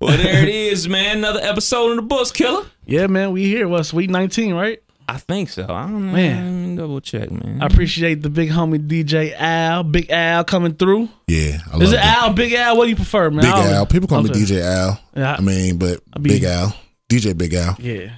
[0.00, 1.18] Well, there it is, man.
[1.18, 2.66] Another episode in the books, killer.
[2.86, 3.68] yeah, man, we here.
[3.68, 4.80] What sweet 19, right?
[5.08, 5.64] I think so.
[5.64, 6.12] I don't know.
[6.12, 6.76] Man.
[6.76, 7.62] Double check, man.
[7.62, 11.08] I appreciate the big homie DJ Al, Big Al coming through.
[11.28, 12.22] yeah, I Is it that.
[12.22, 12.76] Al, Big Al?
[12.76, 13.44] What do you prefer, man?
[13.44, 13.86] Big I Al.
[13.86, 14.98] People call me DJ Al.
[15.14, 15.36] Yeah.
[15.38, 16.74] I mean, but be- Big Al,
[17.08, 17.76] DJ Big Al.
[17.78, 18.12] Yeah,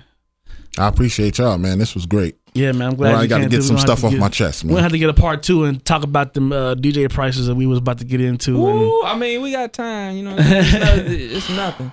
[0.78, 1.78] I appreciate y'all, man.
[1.78, 2.36] This was great.
[2.56, 2.88] Yeah, man.
[2.90, 4.28] I'm glad Well, I got to get some We don't have stuff off get- my
[4.28, 7.08] chest, We're gonna have to get a part two and talk about them uh, DJ
[7.10, 8.66] prices that we was about to get into.
[8.66, 10.16] And I mean, we got time.
[10.16, 11.92] You know, it's, nothing, it's nothing.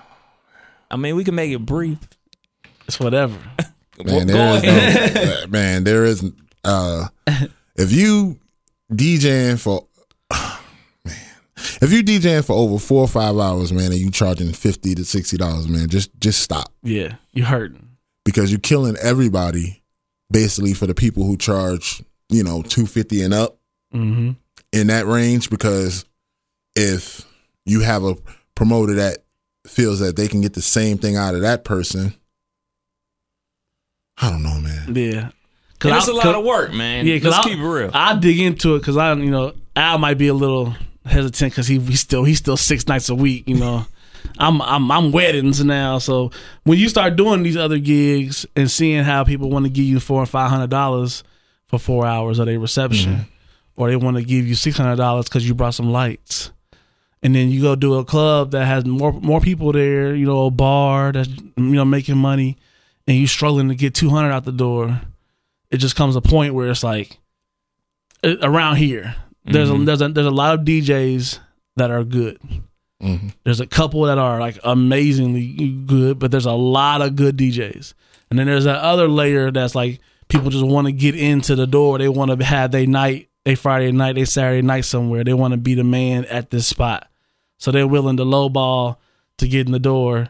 [0.91, 1.97] I mean, we can make it brief.
[2.87, 3.37] it's whatever.
[4.03, 5.15] Man, Go there is ahead.
[5.41, 6.23] no, man, there is.
[6.63, 7.07] Uh,
[7.75, 8.39] if you
[8.91, 9.85] DJing for,
[11.05, 11.15] man,
[11.79, 15.05] if you DJing for over four or five hours, man, and you charging fifty to
[15.05, 17.87] sixty dollars, man, just just stop Yeah, you're hurting.
[18.25, 19.82] because you're killing everybody.
[20.31, 23.57] Basically, for the people who charge, you know, two fifty and up
[23.93, 24.31] Mm-hmm.
[24.71, 26.03] in that range, because
[26.75, 27.23] if
[27.65, 28.15] you have a
[28.55, 29.19] promoter that
[29.67, 32.15] feels that they can get the same thing out of that person,
[34.17, 34.95] I don't know, man.
[34.95, 35.29] Yeah.
[35.85, 37.05] And it's a a lot of work, man.
[37.05, 37.91] Yeah, because Let's keep it real.
[37.93, 41.67] I dig into it because I, you know, Al might be a little hesitant because
[41.67, 43.47] he, he still he's still six nights a week.
[43.47, 43.85] You know,
[44.37, 46.31] I'm I'm I'm weddings now, so
[46.63, 49.99] when you start doing these other gigs and seeing how people want to give you
[49.99, 51.23] four or five hundred dollars
[51.67, 53.25] for four hours of a reception,
[53.75, 56.51] or they want to give you six hundred dollars because you brought some lights.
[57.21, 60.47] And then you go do a club that has more more people there, you know,
[60.47, 62.57] a bar that's you know making money,
[63.07, 65.01] and you struggling to get two hundred out the door
[65.73, 67.17] it just comes a point where it's like
[68.23, 71.39] uh, around here there's a, there's a there's a lot of DJs
[71.75, 72.39] that are good.
[73.03, 77.37] Hmm There's a couple that are like amazingly good, but there's a lot of good
[77.37, 77.93] DJs.
[78.29, 79.99] And then there's that other layer that's like
[80.29, 81.97] people just want to get into the door.
[81.97, 85.23] They want to have their night, they Friday night, they Saturday night somewhere.
[85.23, 87.09] They want to be the man at this spot.
[87.57, 88.97] So they're willing to lowball
[89.37, 90.29] to get in the door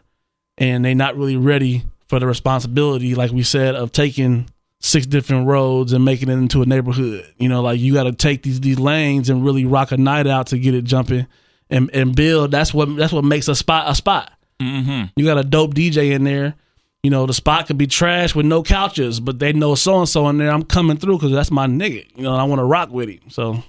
[0.58, 4.48] and they're not really ready for the responsibility, like we said, of taking
[4.80, 7.24] six different roads and making it into a neighborhood.
[7.38, 10.26] You know, like you got to take these these lanes and really rock a night
[10.26, 11.26] out to get it jumping
[11.70, 12.50] and and build.
[12.50, 14.32] That's what that's what makes a spot a spot.
[14.60, 15.04] mm-hmm.
[15.16, 16.54] You got a dope DJ in there.
[17.02, 20.08] You know, the spot could be trash with no couches, but they know so and
[20.08, 20.50] so in there.
[20.50, 22.06] I'm coming through because that's my nigga.
[22.16, 23.28] You know, and I want to rock with him.
[23.28, 23.62] So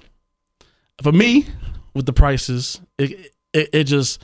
[1.03, 1.45] for me
[1.93, 4.21] with the prices, it it, it just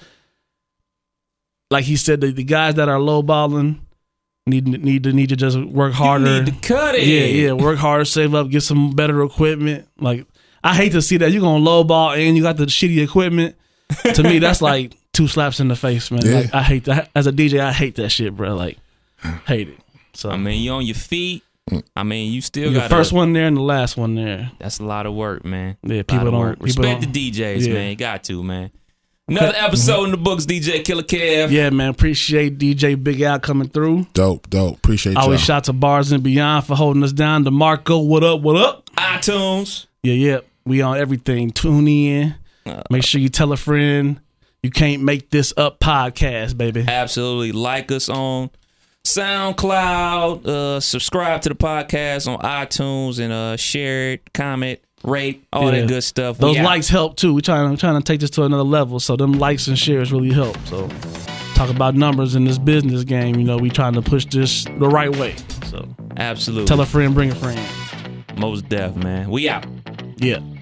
[1.71, 3.79] like he said, the, the guys that are lowballing
[4.45, 6.25] need need to need to just work harder.
[6.25, 7.07] You need to cut it.
[7.07, 7.51] Yeah, yeah.
[7.53, 9.87] Work harder, save up, get some better equipment.
[9.99, 10.27] Like
[10.63, 13.55] I hate to see that you're gonna lowball and you got the shitty equipment.
[14.13, 16.21] to me, that's like two slaps in the face, man.
[16.25, 16.35] Yeah.
[16.41, 17.09] Like I hate that.
[17.15, 18.55] As a DJ, I hate that shit, bro.
[18.55, 18.77] Like
[19.47, 19.79] hate it.
[20.13, 21.43] So I mean, you on your feet.
[21.95, 24.51] I mean, you still got the first one there and the last one there.
[24.59, 25.77] That's a lot of work, man.
[25.83, 26.57] Yeah, people don't- work.
[26.59, 27.73] respect don't- the DJs, Yeah.
[27.73, 27.89] man.
[27.91, 28.71] You got to, man.
[29.27, 31.51] Another episode in the books, DJ Killer Kev.
[31.51, 31.89] Yeah, man.
[31.89, 34.05] Appreciate DJ Big Al coming through.
[34.13, 34.77] Dope, dope.
[34.77, 35.23] Appreciate y'all.
[35.23, 37.45] Always shout to Bars and Beyond for holding us down.
[37.45, 38.41] DeMarco, what up?
[38.41, 38.89] What up?
[38.97, 39.85] iTunes.
[40.03, 40.39] Yeah, yeah.
[40.65, 41.51] We on everything.
[41.51, 42.35] Tune in.
[42.89, 44.19] Make sure you tell a friend.
[44.63, 46.85] You can't make this up podcast, baby.
[46.87, 47.51] Absolutely.
[47.51, 48.51] Like us on
[49.03, 50.45] SoundCloud.
[50.45, 55.81] Uh, subscribe to the podcast on iTunes and uh, share it, comment, rate, all Yeah.
[55.81, 56.37] that good stuff.
[56.37, 56.65] Those We out.
[56.65, 57.33] likes help too.
[57.33, 58.99] We trying, trying to take this to another level.
[58.99, 60.55] So them likes and shares really help.
[60.67, 60.87] So
[61.55, 63.35] talk about numbers in this business game.
[63.35, 65.35] You know, we trying to push this the right way.
[65.65, 65.87] So
[66.17, 66.67] Absolutely.
[66.67, 67.59] tell a friend, bring a friend.
[68.37, 69.29] Most deaf, man.
[69.31, 69.65] We out.
[70.21, 70.60] Yeah.